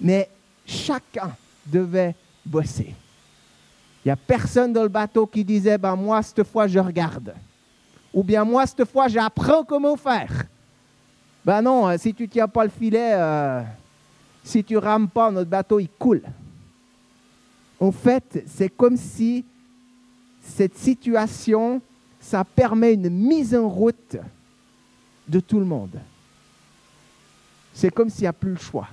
mais 0.00 0.28
chacun 0.66 1.36
devait 1.66 2.14
bosser. 2.44 2.94
Il 4.04 4.08
n'y 4.08 4.12
a 4.12 4.16
personne 4.16 4.72
dans 4.72 4.82
le 4.82 4.88
bateau 4.88 5.26
qui 5.26 5.44
disait, 5.44 5.76
ben 5.76 5.94
moi, 5.94 6.22
cette 6.22 6.44
fois, 6.44 6.66
je 6.66 6.78
regarde. 6.78 7.34
Ou 8.14 8.24
bien 8.24 8.44
moi, 8.44 8.66
cette 8.66 8.86
fois, 8.86 9.08
j'apprends 9.08 9.62
comment 9.62 9.96
faire. 9.96 10.44
Ben 11.44 11.62
non, 11.62 11.88
euh, 11.88 11.96
si 11.98 12.14
tu 12.14 12.24
ne 12.24 12.28
tiens 12.28 12.48
pas 12.48 12.64
le 12.64 12.70
filet, 12.70 13.12
euh, 13.12 13.62
si 14.42 14.64
tu 14.64 14.76
rames 14.76 15.08
pas, 15.08 15.30
notre 15.30 15.50
bateau, 15.50 15.78
il 15.78 15.88
coule. 15.88 16.22
en 17.78 17.92
fait, 17.92 18.44
c'est 18.46 18.68
comme 18.68 18.96
si 18.96 19.44
cette 20.42 20.76
situation, 20.76 21.80
ça 22.18 22.44
permet 22.44 22.94
une 22.94 23.08
mise 23.08 23.54
en 23.54 23.68
route 23.68 24.16
de 25.28 25.40
tout 25.40 25.58
le 25.58 25.64
monde. 25.64 25.98
C'est 27.72 27.90
comme 27.90 28.10
s'il 28.10 28.22
n'y 28.22 28.28
a 28.28 28.32
plus 28.32 28.50
le 28.50 28.58
choix. 28.58 28.88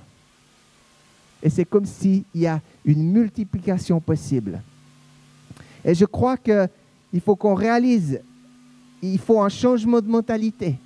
Et 1.42 1.50
c'est 1.50 1.64
comme 1.64 1.84
s'il 1.84 2.24
y 2.34 2.46
a 2.46 2.60
une 2.84 3.10
multiplication 3.10 4.00
possible. 4.00 4.60
Et 5.88 5.94
je 5.94 6.04
crois 6.04 6.36
qu'il 6.36 7.20
faut 7.24 7.34
qu'on 7.34 7.54
réalise, 7.54 8.20
il 9.00 9.18
faut 9.18 9.40
un 9.40 9.48
changement 9.48 10.02
de 10.02 10.06
mentalité. 10.06 10.76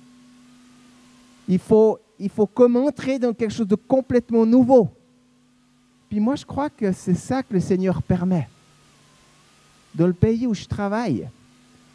Il 1.45 1.59
faut, 1.59 1.99
il 2.17 2.29
faut 2.29 2.49
entrer 2.57 3.19
dans 3.19 3.33
quelque 3.33 3.51
chose 3.51 3.67
de 3.67 3.75
complètement 3.75 4.45
nouveau. 4.45 4.89
Puis 6.09 6.21
moi, 6.21 6.37
je 6.37 6.45
crois 6.45 6.69
que 6.69 6.93
c'est 6.93 7.15
ça 7.15 7.43
que 7.43 7.53
le 7.53 7.59
Seigneur 7.59 8.01
permet. 8.01 8.47
Dans 9.93 10.07
le 10.07 10.13
pays 10.13 10.47
où 10.47 10.53
je 10.53 10.63
travaille, 10.63 11.27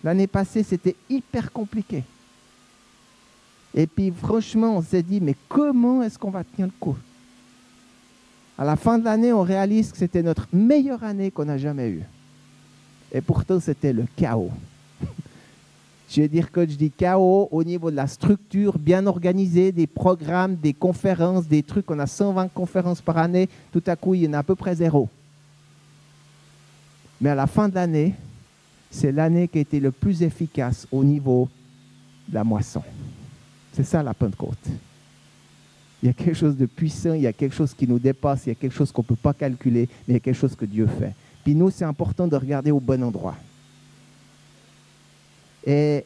l'année 0.04 0.26
passée, 0.26 0.62
c'était 0.62 0.94
hyper 1.08 1.50
compliqué. 1.50 2.04
Et 3.74 3.86
puis 3.86 4.10
franchement, 4.10 4.76
on 4.76 4.82
s'est 4.82 5.02
dit, 5.02 5.22
mais 5.22 5.34
comment 5.48 6.02
est-ce 6.02 6.18
qu'on 6.18 6.30
va 6.30 6.44
tenir 6.44 6.66
le 6.66 6.78
coup? 6.78 6.98
À 8.58 8.66
la 8.66 8.76
fin 8.76 8.98
de 8.98 9.04
l'année, 9.04 9.32
on 9.32 9.42
réalise 9.42 9.92
que 9.92 9.96
c'était 9.96 10.22
notre 10.22 10.46
meilleure 10.52 11.04
année 11.04 11.30
qu'on 11.30 11.48
a 11.48 11.56
jamais 11.56 11.88
eue. 11.88 12.04
Et 13.12 13.20
pourtant, 13.20 13.60
c'était 13.60 13.92
le 13.92 14.04
chaos. 14.16 14.50
je 16.10 16.22
veux 16.22 16.28
dire 16.28 16.50
que 16.50 16.66
je 16.68 16.74
dis 16.74 16.90
chaos 16.90 17.48
au 17.50 17.64
niveau 17.64 17.90
de 17.90 17.96
la 17.96 18.06
structure 18.06 18.78
bien 18.78 19.06
organisée, 19.06 19.72
des 19.72 19.86
programmes, 19.86 20.56
des 20.56 20.74
conférences, 20.74 21.46
des 21.46 21.62
trucs. 21.62 21.90
On 21.90 21.98
a 21.98 22.06
120 22.06 22.48
conférences 22.48 23.00
par 23.00 23.18
année. 23.18 23.48
Tout 23.72 23.82
à 23.86 23.96
coup, 23.96 24.14
il 24.14 24.24
y 24.24 24.28
en 24.28 24.34
a 24.34 24.38
à 24.38 24.42
peu 24.42 24.54
près 24.54 24.74
zéro. 24.74 25.08
Mais 27.20 27.30
à 27.30 27.34
la 27.34 27.46
fin 27.46 27.68
de 27.68 27.74
l'année, 27.74 28.14
c'est 28.90 29.12
l'année 29.12 29.48
qui 29.48 29.58
a 29.58 29.60
été 29.60 29.80
le 29.80 29.90
plus 29.90 30.22
efficace 30.22 30.86
au 30.92 31.02
niveau 31.02 31.48
de 32.28 32.34
la 32.34 32.44
moisson. 32.44 32.82
C'est 33.72 33.84
ça 33.84 34.02
la 34.02 34.14
Pentecôte. 34.14 34.68
Il 36.02 36.06
y 36.06 36.08
a 36.08 36.12
quelque 36.12 36.34
chose 36.34 36.56
de 36.56 36.66
puissant, 36.66 37.14
il 37.14 37.22
y 37.22 37.26
a 37.26 37.32
quelque 37.32 37.54
chose 37.54 37.74
qui 37.74 37.86
nous 37.86 37.98
dépasse, 37.98 38.46
il 38.46 38.50
y 38.50 38.52
a 38.52 38.54
quelque 38.54 38.74
chose 38.74 38.92
qu'on 38.92 39.02
ne 39.02 39.06
peut 39.06 39.16
pas 39.16 39.34
calculer, 39.34 39.88
mais 40.06 40.08
il 40.08 40.12
y 40.14 40.16
a 40.16 40.20
quelque 40.20 40.36
chose 40.36 40.54
que 40.54 40.64
Dieu 40.64 40.86
fait. 40.86 41.12
Puis 41.48 41.54
nous, 41.54 41.70
c'est 41.70 41.86
important 41.86 42.28
de 42.28 42.36
regarder 42.36 42.70
au 42.70 42.78
bon 42.78 43.02
endroit. 43.02 43.34
Et, 45.66 46.04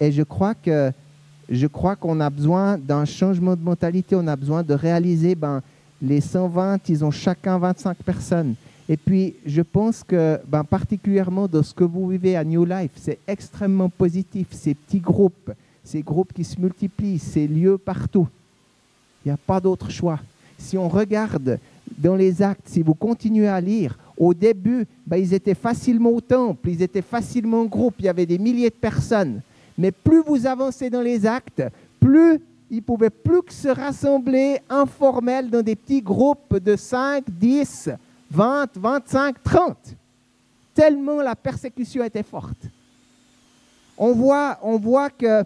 je 0.00 0.22
crois 0.24 0.52
que 0.52 0.90
je 1.48 1.68
crois 1.68 1.94
qu'on 1.94 2.18
a 2.18 2.28
besoin 2.28 2.76
d'un 2.76 3.04
changement 3.04 3.54
de 3.54 3.62
mentalité, 3.62 4.16
on 4.16 4.26
a 4.26 4.34
besoin 4.34 4.64
de 4.64 4.74
réaliser, 4.74 5.36
ben, 5.36 5.62
les 6.02 6.20
120, 6.20 6.88
ils 6.88 7.04
ont 7.04 7.12
chacun 7.12 7.56
25 7.56 7.98
personnes. 7.98 8.56
Et 8.88 8.96
puis, 8.96 9.36
je 9.46 9.62
pense 9.62 10.02
que, 10.02 10.40
ben, 10.44 10.64
particulièrement 10.64 11.46
dans 11.46 11.62
ce 11.62 11.72
que 11.72 11.84
vous 11.84 12.08
vivez 12.08 12.36
à 12.36 12.42
New 12.42 12.64
Life, 12.64 12.90
c'est 12.96 13.20
extrêmement 13.28 13.90
positif, 13.90 14.48
ces 14.50 14.74
petits 14.74 14.98
groupes, 14.98 15.52
ces 15.84 16.02
groupes 16.02 16.32
qui 16.32 16.42
se 16.42 16.60
multiplient, 16.60 17.20
ces 17.20 17.46
lieux 17.46 17.78
partout. 17.78 18.26
Il 19.24 19.28
n'y 19.28 19.34
a 19.34 19.36
pas 19.36 19.60
d'autre 19.60 19.88
choix. 19.88 20.18
Si 20.58 20.76
on 20.76 20.88
regarde 20.88 21.60
dans 21.96 22.16
les 22.16 22.42
actes, 22.42 22.68
si 22.68 22.82
vous 22.82 22.94
continuez 22.94 23.46
à 23.46 23.60
lire, 23.60 23.96
au 24.20 24.34
début, 24.34 24.86
ben, 25.06 25.16
ils 25.16 25.32
étaient 25.32 25.54
facilement 25.54 26.10
au 26.10 26.20
temple, 26.20 26.68
ils 26.68 26.82
étaient 26.82 27.00
facilement 27.00 27.62
en 27.62 27.64
groupe, 27.64 27.94
il 28.00 28.04
y 28.04 28.08
avait 28.08 28.26
des 28.26 28.38
milliers 28.38 28.68
de 28.68 28.74
personnes. 28.74 29.40
Mais 29.78 29.90
plus 29.90 30.22
vous 30.22 30.46
avancez 30.46 30.90
dans 30.90 31.00
les 31.00 31.24
actes, 31.24 31.62
plus 31.98 32.38
ils 32.70 32.82
pouvaient 32.82 33.08
plus 33.08 33.42
que 33.42 33.52
se 33.52 33.68
rassembler 33.68 34.58
informels 34.68 35.48
dans 35.48 35.62
des 35.62 35.74
petits 35.74 36.02
groupes 36.02 36.58
de 36.58 36.76
5, 36.76 37.24
10, 37.30 37.90
20, 38.30 38.76
25, 38.76 39.42
30. 39.42 39.76
Tellement 40.74 41.22
la 41.22 41.34
persécution 41.34 42.04
était 42.04 42.22
forte. 42.22 42.68
On 43.96 44.12
voit, 44.12 44.58
on 44.62 44.76
voit 44.76 45.08
que 45.08 45.44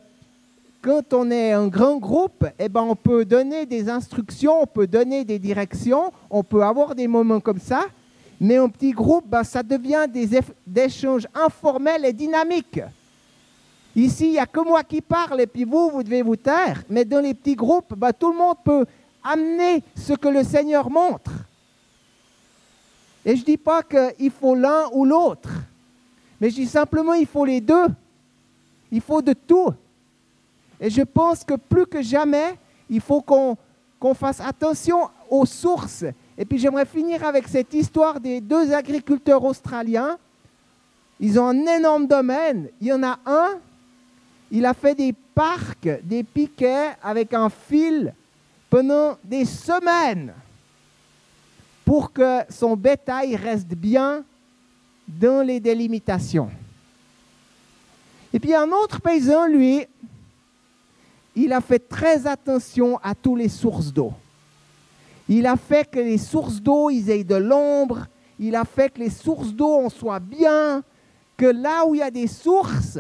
quand 0.83 1.15
on 1.15 1.31
est 1.31 1.53
un 1.53 1.69
grand 1.69 1.99
groupe, 1.99 2.45
eh 2.59 2.69
ben 2.69 2.83
on 2.83 2.97
peut 2.97 3.25
donner 3.25 3.67
des 3.67 3.89
instructions, 3.89 4.63
on 4.63 4.67
peut 4.67 4.89
donner 4.89 5.25
des 5.25 5.39
directions, 5.39 6.13
on 6.29 6.43
peut 6.43 6.63
avoir 6.63 6.97
des 6.97 7.07
moments 7.07 7.41
comme 7.41 7.61
ça, 7.61 7.87
mais 8.45 8.59
un 8.59 8.69
petit 8.69 8.91
groupe, 8.91 9.25
ben, 9.27 9.43
ça 9.43 9.63
devient 9.63 10.07
des, 10.07 10.39
échanges 10.77 11.27
informels 11.35 12.05
et 12.05 12.13
dynamiques. 12.13 12.81
Ici, 13.97 14.27
il 14.27 14.31
n'y 14.33 14.39
a 14.39 14.45
que 14.45 14.61
moi 14.61 14.85
qui 14.85 15.01
parle 15.01 15.41
et 15.41 15.47
puis 15.47 15.65
vous, 15.65 15.89
vous 15.89 16.03
devez 16.03 16.21
vous 16.21 16.37
taire. 16.37 16.83
Mais 16.91 17.07
dans 17.07 17.21
les 17.21 17.33
petits 17.33 17.55
groupes, 17.55 17.95
ben, 17.97 18.13
tout 18.13 18.31
le 18.33 18.37
monde 18.37 18.59
peut 18.63 18.85
amener 19.23 19.83
ce 19.97 20.13
que 20.13 20.29
le 20.29 20.45
Seigneur 20.45 20.91
montre. 20.91 21.31
Et 23.25 23.35
je 23.35 23.41
ne 23.41 23.47
dis 23.47 23.57
pas 23.57 23.83
qu'il 23.83 24.31
faut 24.31 24.55
l'un 24.55 24.91
ou 24.93 25.07
l'autre, 25.07 25.49
mais 26.39 26.51
je 26.51 26.57
dis 26.57 26.67
simplement 26.67 27.15
il 27.15 27.27
faut 27.27 27.47
les 27.47 27.63
deux. 27.63 27.87
Il 28.93 29.01
faut 29.01 29.23
de 29.23 29.33
tout. 29.33 29.73
Et 30.79 30.91
je 30.91 31.01
pense 31.01 31.45
que 31.45 31.55
plus 31.55 31.87
que 31.87 32.03
jamais, 32.03 32.59
il 32.91 33.01
faut 33.01 33.23
qu'on 33.23 34.15
fasse 34.15 34.41
attention 34.41 35.09
aux 35.31 35.47
sources. 35.47 36.05
Et 36.37 36.45
puis 36.45 36.59
j'aimerais 36.59 36.87
finir 36.87 37.25
avec 37.25 37.47
cette 37.49 37.73
histoire 37.75 38.21
des 38.21 38.41
deux 38.41 38.73
agriculteurs 38.73 39.45
australiens. 39.45 40.19
Ils 41.21 41.39
ont 41.39 41.47
un 41.47 41.67
énorme 41.67 42.07
domaine. 42.07 42.69
Il 42.81 42.89
y 42.89 42.93
en 42.93 43.03
a 43.03 43.19
un, 43.25 43.51
il 44.51 44.67
a 44.67 44.75
fait 44.75 44.95
des 44.95 45.13
parcs, 45.13 45.89
des 46.03 46.25
piquets 46.25 46.91
avec 47.03 47.33
un 47.35 47.49
fil 47.49 48.13
pendant 48.69 49.17
des 49.23 49.45
semaines 49.45 50.33
pour 51.85 52.13
que 52.13 52.41
son 52.49 52.77
bétail 52.77 53.37
reste 53.37 53.69
bien 53.69 54.25
dans 55.07 55.47
les 55.47 55.61
délimitations. 55.61 56.51
Et 58.33 58.41
puis 58.41 58.55
un 58.55 58.69
autre 58.71 59.01
paysan, 59.01 59.47
lui, 59.47 59.87
il 61.37 61.53
a 61.53 61.61
fait 61.61 61.79
très 61.79 62.27
attention 62.27 62.99
à 63.03 63.15
toutes 63.15 63.39
les 63.39 63.49
sources 63.49 63.93
d'eau. 63.93 64.13
Il 65.29 65.47
a 65.47 65.57
fait 65.57 65.91
que 65.91 65.99
les 65.99 66.19
sources 66.19 66.61
d'eau, 66.61 66.91
ils 66.91 67.11
aient 67.11 67.25
de 67.25 67.35
l'ombre. 67.35 68.07
Il 68.39 68.55
a 68.57 68.65
fait 68.65 68.93
que 68.93 69.01
les 69.01 69.11
sources 69.11 69.53
d'eau 69.53 69.85
en 69.85 69.89
soient 69.89 70.21
bien. 70.21 70.83
Que 71.37 71.47
là 71.47 71.87
où 71.87 71.95
il 71.95 71.99
y 71.99 72.03
a 72.03 72.11
des 72.11 72.27
sources, 72.27 72.99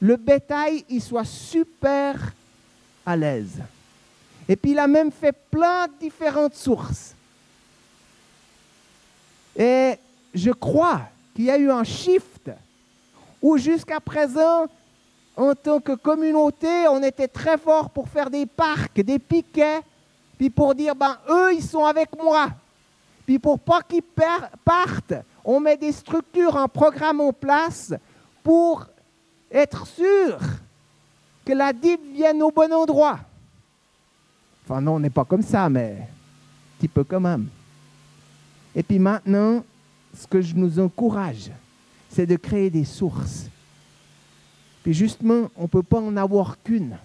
le 0.00 0.16
bétail, 0.16 0.84
il 0.88 1.02
soit 1.02 1.24
super 1.24 2.32
à 3.04 3.16
l'aise. 3.16 3.60
Et 4.48 4.56
puis 4.56 4.72
il 4.72 4.78
a 4.78 4.86
même 4.86 5.10
fait 5.10 5.34
plein 5.50 5.86
de 5.86 5.92
différentes 6.00 6.54
sources. 6.54 7.14
Et 9.56 9.94
je 10.34 10.50
crois 10.50 11.02
qu'il 11.34 11.46
y 11.46 11.50
a 11.50 11.58
eu 11.58 11.70
un 11.70 11.84
shift 11.84 12.50
où 13.40 13.56
jusqu'à 13.56 14.00
présent, 14.00 14.66
en 15.36 15.54
tant 15.54 15.80
que 15.80 15.92
communauté, 15.92 16.88
on 16.88 17.02
était 17.02 17.28
très 17.28 17.58
fort 17.58 17.90
pour 17.90 18.08
faire 18.08 18.30
des 18.30 18.46
parcs, 18.46 19.00
des 19.00 19.18
piquets, 19.18 19.80
puis 20.36 20.50
pour 20.50 20.74
dire, 20.74 20.94
ben, 20.94 21.16
eux, 21.28 21.54
ils 21.54 21.62
sont 21.62 21.84
avec 21.84 22.08
moi. 22.16 22.50
Puis 23.24 23.38
pour 23.38 23.58
pas 23.58 23.82
qu'ils 23.82 24.02
partent, 24.02 25.14
on 25.44 25.60
met 25.60 25.76
des 25.76 25.92
structures, 25.92 26.56
un 26.56 26.68
programme 26.68 27.20
en 27.20 27.32
place 27.32 27.94
pour 28.42 28.86
être 29.50 29.86
sûr 29.86 30.38
que 31.44 31.52
la 31.52 31.72
dip 31.72 32.00
vienne 32.12 32.42
au 32.42 32.50
bon 32.50 32.72
endroit. 32.72 33.18
Enfin, 34.64 34.80
non, 34.80 34.96
on 34.96 35.00
n'est 35.00 35.10
pas 35.10 35.24
comme 35.24 35.42
ça, 35.42 35.68
mais 35.68 35.96
un 36.00 36.78
petit 36.78 36.88
peu 36.88 37.04
quand 37.04 37.20
même. 37.20 37.48
Et 38.74 38.82
puis 38.82 38.98
maintenant, 38.98 39.64
ce 40.14 40.26
que 40.26 40.40
je 40.40 40.54
nous 40.54 40.78
encourage, 40.78 41.50
c'est 42.08 42.26
de 42.26 42.36
créer 42.36 42.70
des 42.70 42.84
sources 42.84 43.46
puis 44.86 44.94
justement, 44.94 45.50
on 45.56 45.62
ne 45.62 45.66
peut 45.66 45.82
pas 45.82 45.98
en 45.98 46.16
avoir 46.16 46.62
qu'une. 46.62 46.96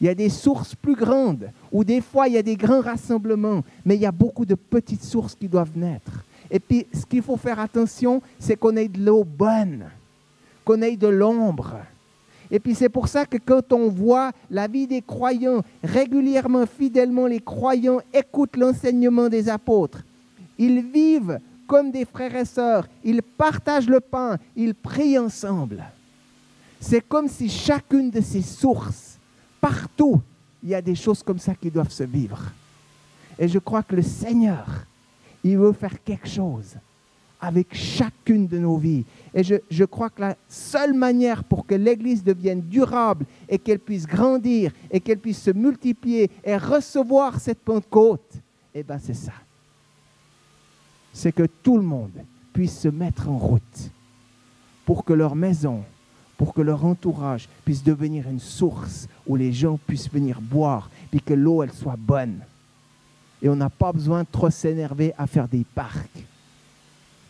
Il 0.00 0.06
y 0.06 0.10
a 0.10 0.14
des 0.14 0.28
sources 0.28 0.74
plus 0.74 0.94
grandes, 0.94 1.50
ou 1.72 1.82
des 1.82 2.00
fois 2.00 2.28
il 2.28 2.34
y 2.34 2.38
a 2.38 2.42
des 2.42 2.56
grands 2.56 2.80
rassemblements, 2.80 3.64
mais 3.84 3.96
il 3.96 4.02
y 4.02 4.06
a 4.06 4.12
beaucoup 4.12 4.46
de 4.46 4.54
petites 4.54 5.02
sources 5.02 5.34
qui 5.34 5.48
doivent 5.48 5.76
naître. 5.76 6.24
Et 6.50 6.60
puis, 6.60 6.86
ce 6.94 7.04
qu'il 7.04 7.22
faut 7.22 7.36
faire 7.36 7.60
attention, 7.60 8.22
c'est 8.38 8.56
qu'on 8.56 8.76
ait 8.76 8.88
de 8.88 9.04
l'eau 9.04 9.24
bonne, 9.24 9.86
qu'on 10.64 10.80
ait 10.82 10.96
de 10.96 11.08
l'ombre. 11.08 11.76
Et 12.50 12.60
puis 12.60 12.74
c'est 12.74 12.88
pour 12.88 13.08
ça 13.08 13.26
que 13.26 13.36
quand 13.36 13.72
on 13.72 13.88
voit 13.88 14.32
la 14.50 14.66
vie 14.66 14.86
des 14.86 15.02
croyants, 15.02 15.62
régulièrement, 15.84 16.66
fidèlement, 16.66 17.26
les 17.26 17.40
croyants 17.40 18.00
écoutent 18.12 18.56
l'enseignement 18.56 19.28
des 19.28 19.48
apôtres. 19.48 20.02
Ils 20.58 20.80
vivent 20.80 21.40
comme 21.66 21.90
des 21.90 22.04
frères 22.04 22.34
et 22.34 22.44
sœurs, 22.44 22.88
ils 23.04 23.22
partagent 23.22 23.88
le 23.88 24.00
pain, 24.00 24.38
ils 24.56 24.74
prient 24.74 25.18
ensemble. 25.18 25.84
C'est 26.80 27.06
comme 27.06 27.28
si 27.28 27.48
chacune 27.48 28.10
de 28.10 28.20
ces 28.20 28.42
sources, 28.42 29.07
partout, 29.60 30.20
il 30.62 30.70
y 30.70 30.74
a 30.74 30.82
des 30.82 30.94
choses 30.94 31.22
comme 31.22 31.38
ça 31.38 31.54
qui 31.54 31.70
doivent 31.70 31.90
se 31.90 32.04
vivre. 32.04 32.40
Et 33.38 33.48
je 33.48 33.58
crois 33.58 33.82
que 33.82 33.96
le 33.96 34.02
Seigneur, 34.02 34.66
il 35.44 35.58
veut 35.58 35.72
faire 35.72 36.02
quelque 36.02 36.28
chose 36.28 36.76
avec 37.40 37.74
chacune 37.74 38.46
de 38.46 38.58
nos 38.58 38.76
vies. 38.76 39.04
Et 39.32 39.42
je, 39.44 39.84
crois 39.84 40.10
que 40.10 40.20
la 40.22 40.36
seule 40.48 40.94
manière 40.94 41.44
pour 41.44 41.66
que 41.66 41.74
l'Église 41.74 42.24
devienne 42.24 42.62
durable 42.62 43.26
et 43.48 43.58
qu'elle 43.58 43.78
puisse 43.78 44.06
grandir 44.06 44.72
et 44.90 45.00
qu'elle 45.00 45.18
puisse 45.18 45.42
se 45.42 45.52
multiplier 45.52 46.30
et 46.42 46.56
recevoir 46.56 47.38
cette 47.38 47.60
Pentecôte, 47.60 48.34
eh 48.74 48.82
bien 48.82 48.98
c'est 48.98 49.14
ça. 49.14 49.32
c'est 51.12 51.32
que 51.32 51.46
tout 51.62 51.76
le 51.76 51.84
monde 51.84 52.24
puisse 52.52 52.78
se 52.78 52.88
mettre 52.88 53.28
en 53.28 53.38
route 53.38 53.90
pour 54.84 55.04
que 55.04 55.12
leur 55.12 55.36
maison, 55.36 55.84
pour 56.38 56.54
que 56.54 56.62
leur 56.62 56.84
entourage 56.84 57.48
puisse 57.64 57.82
devenir 57.82 58.28
une 58.28 58.38
source 58.38 59.08
où 59.26 59.34
les 59.34 59.52
gens 59.52 59.78
puissent 59.86 60.10
venir 60.10 60.40
boire, 60.40 60.88
puis 61.10 61.20
que 61.20 61.34
l'eau, 61.34 61.64
elle 61.64 61.72
soit 61.72 61.98
bonne. 61.98 62.38
Et 63.42 63.48
on 63.48 63.56
n'a 63.56 63.68
pas 63.68 63.92
besoin 63.92 64.22
de 64.22 64.28
trop 64.30 64.48
s'énerver 64.48 65.12
à 65.18 65.26
faire 65.26 65.48
des 65.48 65.66
parcs. 65.74 66.24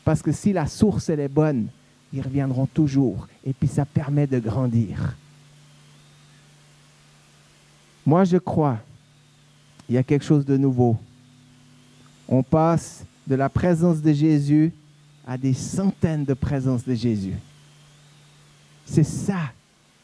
Parce 0.05 0.21
que 0.21 0.31
si 0.31 0.53
la 0.53 0.67
source, 0.67 1.09
elle 1.09 1.21
est 1.21 1.29
bonne, 1.29 1.69
ils 2.13 2.21
reviendront 2.21 2.67
toujours. 2.67 3.27
Et 3.45 3.55
puis 3.55 3.67
ça 3.67 3.87
permet 3.87 4.27
de 4.27 4.39
grandir. 4.39 5.17
Moi, 8.05 8.25
je 8.25 8.37
crois, 8.37 8.79
il 9.89 9.95
y 9.95 9.99
a 9.99 10.03
quelque 10.03 10.25
chose 10.25 10.45
de 10.45 10.57
nouveau. 10.59 10.99
On 12.29 12.43
passe 12.43 13.05
de 13.27 13.35
la 13.35 13.49
présence 13.49 14.03
de 14.03 14.13
Jésus 14.13 14.73
à 15.27 15.39
des 15.39 15.55
centaines 15.55 16.27
de 16.27 16.35
présences 16.35 16.85
de 16.85 16.95
Jésus. 16.95 17.35
C'est 18.91 19.05
ça 19.05 19.53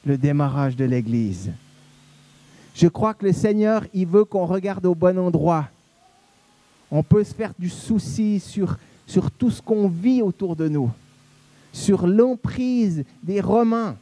le 0.05 0.18
démarrage 0.18 0.77
de 0.77 0.85
l'Église. 0.85 1.51
Je 2.75 2.87
crois 2.87 3.14
que 3.14 3.25
le 3.25 3.33
Seigneur, 3.33 3.87
il 3.94 4.07
veut 4.07 4.25
qu'on 4.25 4.44
regarde 4.44 4.85
au 4.85 4.94
bon 4.94 5.18
endroit. 5.18 5.68
On 6.90 7.03
peut 7.03 7.25
se 7.25 7.35
faire 7.35 7.53
du 7.59 7.70
souci 7.70 8.40
sur, 8.40 8.77
tout 9.38 9.51
ce 9.51 9.62
qu'on 9.62 9.88
vit 9.88 10.20
autour 10.20 10.55
de 10.55 10.68
nous, 10.68 10.90
sur 11.73 12.07
l'emprise 12.07 13.05
des 13.23 13.40
Romains. 13.40 13.97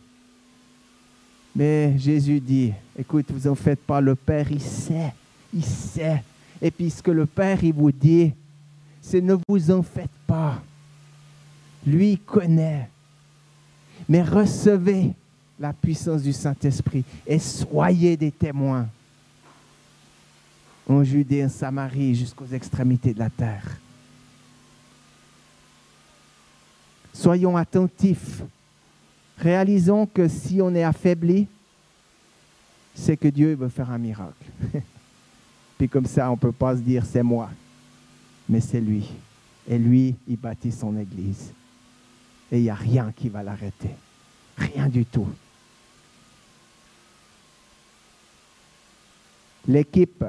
Mais 1.54 1.96
Jésus 1.96 2.40
dit, 2.40 2.72
écoute, 2.98 3.26
vous 3.30 3.46
en 3.46 3.54
faites 3.54 3.80
pas, 3.80 4.00
le 4.00 4.16
Père, 4.16 4.50
il 4.50 4.60
sait, 4.60 5.14
il 5.54 5.64
sait. 5.64 6.22
Et 6.60 6.70
puis 6.70 6.90
ce 6.90 7.02
que 7.02 7.10
le 7.10 7.26
Père, 7.26 7.62
il 7.62 7.72
vous 7.72 7.92
dit, 7.92 8.32
c'est 9.00 9.20
ne 9.20 9.36
vous 9.48 9.70
en 9.70 9.82
faites 9.82 10.10
pas. 10.26 10.60
Lui 11.86 12.18
connaît. 12.18 12.88
Mais 14.08 14.22
recevez 14.22 15.12
la 15.58 15.72
puissance 15.72 16.22
du 16.22 16.32
Saint-Esprit 16.32 17.04
et 17.26 17.38
soyez 17.38 18.16
des 18.16 18.30
témoins 18.30 18.88
en 20.88 21.04
Judée, 21.04 21.44
en 21.44 21.48
Samarie, 21.48 22.14
jusqu'aux 22.14 22.46
extrémités 22.46 23.14
de 23.14 23.20
la 23.20 23.30
terre. 23.30 23.64
Soyons 27.12 27.56
attentifs. 27.56 28.42
Réalisons 29.38 30.06
que 30.06 30.28
si 30.28 30.60
on 30.60 30.74
est 30.74 30.82
affaibli, 30.82 31.46
c'est 32.94 33.16
que 33.16 33.28
Dieu 33.28 33.54
veut 33.54 33.68
faire 33.68 33.90
un 33.90 33.98
miracle. 33.98 34.44
Puis 35.78 35.88
comme 35.88 36.06
ça, 36.06 36.28
on 36.30 36.34
ne 36.34 36.38
peut 36.38 36.52
pas 36.52 36.76
se 36.76 36.80
dire 36.80 37.04
c'est 37.04 37.22
moi, 37.22 37.50
mais 38.48 38.60
c'est 38.60 38.80
lui. 38.80 39.10
Et 39.68 39.78
lui, 39.78 40.14
il 40.28 40.36
bâtit 40.36 40.72
son 40.72 40.96
Église. 40.96 41.52
Et 42.52 42.58
il 42.58 42.62
n'y 42.62 42.70
a 42.70 42.74
rien 42.74 43.12
qui 43.16 43.28
va 43.28 43.42
l'arrêter. 43.42 43.90
Rien 44.56 44.88
du 44.88 45.04
tout. 45.04 45.26
L'équipe, 49.66 50.24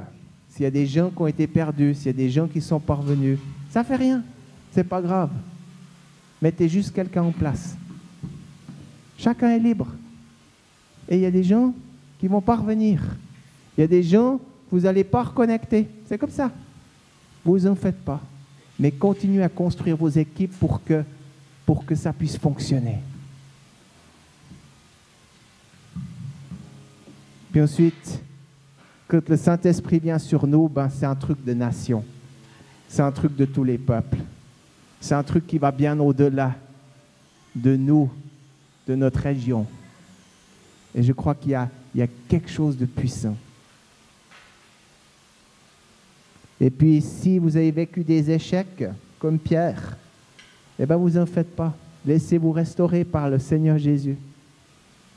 s'il 0.50 0.64
y 0.64 0.66
a 0.66 0.72
des 0.72 0.88
gens 0.88 1.12
qui 1.12 1.22
ont 1.22 1.28
été 1.28 1.46
perdus, 1.46 1.94
s'il 1.94 2.08
y 2.08 2.10
a 2.10 2.14
des 2.14 2.30
gens 2.32 2.48
qui 2.48 2.62
sont 2.62 2.80
parvenus, 2.80 3.38
ça 3.70 3.84
fait 3.84 3.98
rien. 3.98 4.24
C'est 4.72 4.84
pas 4.84 5.02
grave. 5.02 5.30
Mettez 6.42 6.68
juste 6.68 6.96
quelqu'un 6.96 7.24
en 7.24 7.32
place. 7.32 7.76
Chacun 9.18 9.50
est 9.50 9.60
libre. 9.60 9.88
Et 11.08 11.18
il 11.18 11.22
y 11.22 11.26
a 11.26 11.32
des 11.32 11.44
gens 11.44 11.76
qui 12.20 12.28
vont 12.28 12.42
parvenir. 12.42 13.04
Il 13.78 13.82
y 13.82 13.84
a 13.84 13.88
des 13.88 14.02
gens 14.02 14.40
vous 14.74 14.80
n'allez 14.80 15.04
pas 15.04 15.22
reconnecter. 15.22 15.88
C'est 16.08 16.18
comme 16.18 16.32
ça. 16.32 16.52
Vous 17.46 17.68
en 17.68 17.76
faites 17.76 18.04
pas. 18.04 18.20
Mais 18.80 18.90
continuez 18.90 19.44
à 19.44 19.50
construire 19.50 19.96
vos 19.96 20.10
équipes 20.10 20.58
pour 20.60 20.84
que, 20.84 21.04
pour 21.66 21.86
que 21.86 21.96
ça 21.96 22.14
puisse 22.14 22.38
fonctionner. 22.38 23.00
Puis 27.52 27.62
ensuite, 27.62 28.22
quand 29.08 29.30
le 29.30 29.38
Saint-Esprit 29.38 30.00
vient 30.00 30.18
sur 30.18 30.48
nous, 30.48 30.68
ben, 30.68 30.90
c'est 30.90 31.06
un 31.06 31.16
truc 31.16 31.44
de 31.44 31.54
nation. 31.54 32.04
C'est 32.88 33.04
un 33.04 33.12
truc 33.12 33.36
de 33.36 33.46
tous 33.46 33.64
les 33.64 33.78
peuples. 33.78 34.18
C'est 35.00 35.14
un 35.14 35.24
truc 35.24 35.46
qui 35.46 35.58
va 35.58 35.72
bien 35.72 36.00
au-delà 36.00 36.56
de 37.56 37.76
nous, 37.76 38.12
de 38.88 38.96
notre 38.96 39.20
région. 39.20 39.68
Et 40.96 41.04
je 41.04 41.14
crois 41.14 41.36
qu'il 41.36 41.52
y 41.52 41.56
a, 41.56 41.70
il 41.94 42.00
y 42.00 42.04
a 42.04 42.08
quelque 42.28 42.50
chose 42.50 42.78
de 42.78 42.86
puissant. 42.86 43.38
Et 46.60 46.70
puis, 46.70 47.02
si 47.02 47.38
vous 47.40 47.58
avez 47.58 47.72
vécu 47.72 48.04
des 48.04 48.32
échecs, 48.32 48.84
comme 49.20 49.38
Pierre, 49.38 49.98
eh 50.80 50.86
bien, 50.86 50.96
vous 50.96 51.18
en 51.18 51.26
faites 51.26 51.56
pas. 51.56 51.76
Laissez-vous 52.06 52.52
restaurer 52.52 53.04
par 53.04 53.30
le 53.30 53.40
Seigneur 53.40 53.78
Jésus. 53.78 54.18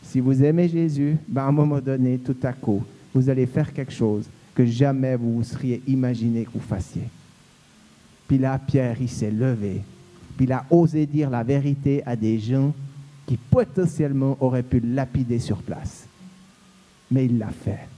Si 0.03 0.21
vous 0.21 0.43
aimez 0.43 0.69
Jésus, 0.69 1.17
ben, 1.27 1.43
à 1.43 1.47
un 1.47 1.53
moment 1.53 1.81
donné, 1.81 2.19
tout 2.19 2.37
à 2.43 2.53
coup, 2.53 2.85
vous 3.13 3.29
allez 3.29 3.47
faire 3.47 3.73
quelque 3.73 3.93
chose 3.93 4.27
que 4.55 4.65
jamais 4.65 5.17
vous 5.17 5.37
vous 5.37 5.45
seriez 5.45 5.83
imaginé 5.87 6.45
que 6.45 6.51
vous 6.53 6.61
fassiez. 6.61 7.09
Puis 8.27 8.39
là, 8.39 8.59
Pierre, 8.59 8.97
il 9.01 9.09
s'est 9.09 9.31
levé. 9.31 9.83
Puis 10.37 10.47
il 10.47 10.53
a 10.53 10.65
osé 10.71 11.07
dire 11.07 11.31
la 11.31 11.43
vérité 11.43 12.03
à 12.07 12.17
des 12.17 12.39
gens 12.39 12.73
qui 13.27 13.37
potentiellement 13.37 14.37
auraient 14.41 14.63
pu 14.63 14.81
lapider 14.81 15.39
sur 15.39 15.59
place. 15.59 16.07
Mais 17.11 17.27
il 17.27 17.39
l'a 17.39 17.49
fait. 17.51 17.89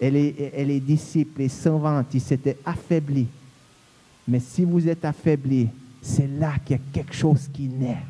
Et 0.00 0.10
les, 0.10 0.80
disciples, 0.80 1.40
les 1.40 1.48
120, 1.48 2.06
ils 2.12 2.20
s'étaient 2.20 2.58
affaiblis. 2.64 3.28
Mais 4.28 4.40
si 4.40 4.64
vous 4.64 4.86
êtes 4.88 5.04
affaiblis, 5.04 5.68
c'est 6.06 6.28
là 6.28 6.54
qu'il 6.64 6.76
y 6.76 6.80
a 6.80 6.82
quelque 6.92 7.14
chose 7.14 7.48
qui 7.52 7.68
naît. 7.68 8.02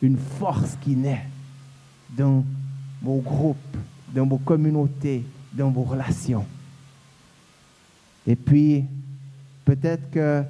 Une 0.00 0.16
force 0.16 0.76
qui 0.80 0.94
naît 0.94 1.26
dans 2.16 2.44
vos 3.02 3.18
groupes, 3.18 3.76
dans 4.14 4.26
vos 4.26 4.38
communautés, 4.38 5.24
dans 5.52 5.70
vos 5.70 5.82
relations. 5.82 6.44
Et 8.26 8.36
puis, 8.36 8.84
peut-être 9.64 10.08
que 10.10 10.44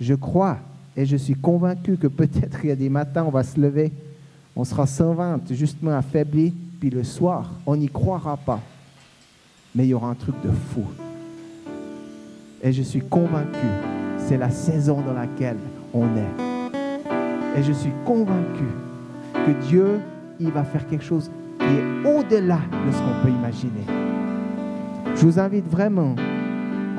je 0.00 0.14
crois 0.14 0.58
et 0.96 1.04
je 1.04 1.16
suis 1.16 1.34
convaincu 1.34 1.96
que 1.96 2.06
peut-être 2.06 2.60
il 2.62 2.68
y 2.68 2.72
a 2.72 2.76
des 2.76 2.88
matins, 2.88 3.24
on 3.24 3.30
va 3.30 3.42
se 3.42 3.60
lever, 3.60 3.92
on 4.54 4.64
sera 4.64 4.86
120, 4.86 5.52
justement 5.52 5.96
affaibli, 5.96 6.52
puis 6.78 6.90
le 6.90 7.02
soir, 7.02 7.50
on 7.66 7.76
n'y 7.76 7.88
croira 7.88 8.36
pas. 8.36 8.60
Mais 9.74 9.86
il 9.86 9.90
y 9.90 9.94
aura 9.94 10.08
un 10.08 10.14
truc 10.14 10.36
de 10.44 10.50
fou. 10.50 10.84
Et 12.62 12.72
je 12.72 12.82
suis 12.82 13.00
convaincu, 13.00 13.66
c'est 14.18 14.36
la 14.36 14.50
saison 14.50 15.00
dans 15.00 15.14
laquelle 15.14 15.58
on 15.92 16.04
est. 16.04 17.58
Et 17.58 17.62
je 17.62 17.72
suis 17.72 17.92
convaincu 18.04 18.64
que 19.34 19.66
Dieu, 19.66 20.00
il 20.38 20.50
va 20.50 20.64
faire 20.64 20.86
quelque 20.86 21.04
chose 21.04 21.30
qui 21.58 21.66
est 21.66 22.08
au-delà 22.08 22.60
de 22.86 22.92
ce 22.92 22.98
qu'on 22.98 23.22
peut 23.22 23.30
imaginer. 23.30 23.84
Je 25.14 25.26
vous 25.26 25.38
invite 25.38 25.68
vraiment 25.68 26.14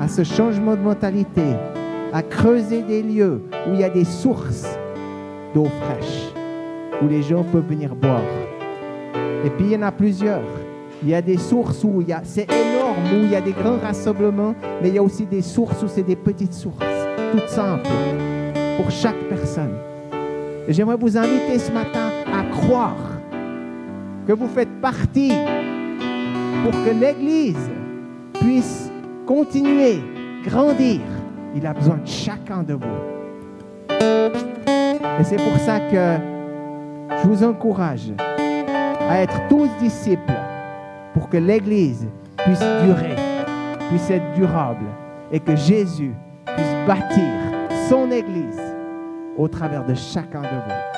à 0.00 0.08
ce 0.08 0.24
changement 0.24 0.76
de 0.76 0.80
mentalité, 0.80 1.44
à 2.12 2.22
creuser 2.22 2.82
des 2.82 3.02
lieux 3.02 3.42
où 3.66 3.74
il 3.74 3.80
y 3.80 3.84
a 3.84 3.90
des 3.90 4.04
sources 4.04 4.66
d'eau 5.54 5.66
fraîche, 5.82 6.32
où 7.02 7.08
les 7.08 7.22
gens 7.22 7.44
peuvent 7.44 7.66
venir 7.68 7.94
boire. 7.94 8.20
Et 9.44 9.50
puis 9.50 9.66
il 9.66 9.72
y 9.72 9.76
en 9.76 9.82
a 9.82 9.92
plusieurs. 9.92 10.42
Il 11.02 11.08
y 11.08 11.14
a 11.14 11.22
des 11.22 11.36
sources 11.36 11.82
où 11.82 12.00
il 12.00 12.08
y 12.08 12.12
a, 12.12 12.20
c'est 12.22 12.48
énorme, 12.48 13.02
où 13.12 13.24
il 13.24 13.30
y 13.30 13.34
a 13.34 13.40
des 13.40 13.52
grands 13.52 13.78
rassemblements, 13.78 14.54
mais 14.80 14.88
il 14.88 14.94
y 14.94 14.98
a 14.98 15.02
aussi 15.02 15.26
des 15.26 15.42
sources 15.42 15.82
où 15.82 15.88
c'est 15.88 16.04
des 16.04 16.14
petites 16.14 16.54
sources, 16.54 16.84
toutes 17.32 17.48
simples, 17.48 17.88
pour 18.76 18.90
chaque 18.90 19.18
personne. 19.28 19.74
Et 20.66 20.72
j'aimerais 20.72 20.96
vous 20.96 21.16
inviter 21.16 21.58
ce 21.58 21.72
matin 21.72 22.10
à 22.32 22.44
croire 22.50 22.96
que 24.26 24.32
vous 24.32 24.48
faites 24.48 24.80
partie 24.80 25.32
pour 26.62 26.72
que 26.72 26.90
l'Église 26.90 27.70
puisse 28.40 28.90
continuer, 29.26 30.00
grandir. 30.44 31.00
Il 31.54 31.66
a 31.66 31.72
besoin 31.72 31.96
de 31.96 32.06
chacun 32.06 32.62
de 32.62 32.74
vous. 32.74 33.12
Et 35.20 35.24
c'est 35.24 35.36
pour 35.36 35.56
ça 35.58 35.80
que 35.80 36.16
je 37.22 37.28
vous 37.28 37.44
encourage 37.44 38.12
à 39.08 39.20
être 39.22 39.48
tous 39.48 39.68
disciples 39.80 40.32
pour 41.12 41.28
que 41.28 41.36
l'Église 41.36 42.06
puisse 42.38 42.64
durer, 42.84 43.16
puisse 43.90 44.10
être 44.10 44.32
durable 44.34 44.86
et 45.30 45.40
que 45.40 45.54
Jésus 45.56 46.12
puisse 46.46 46.86
bâtir 46.86 47.30
son 47.88 48.10
Église 48.10 48.71
au 49.36 49.48
travers 49.48 49.84
de 49.84 49.94
chacun 49.94 50.42
de 50.42 50.46
vous. 50.46 50.91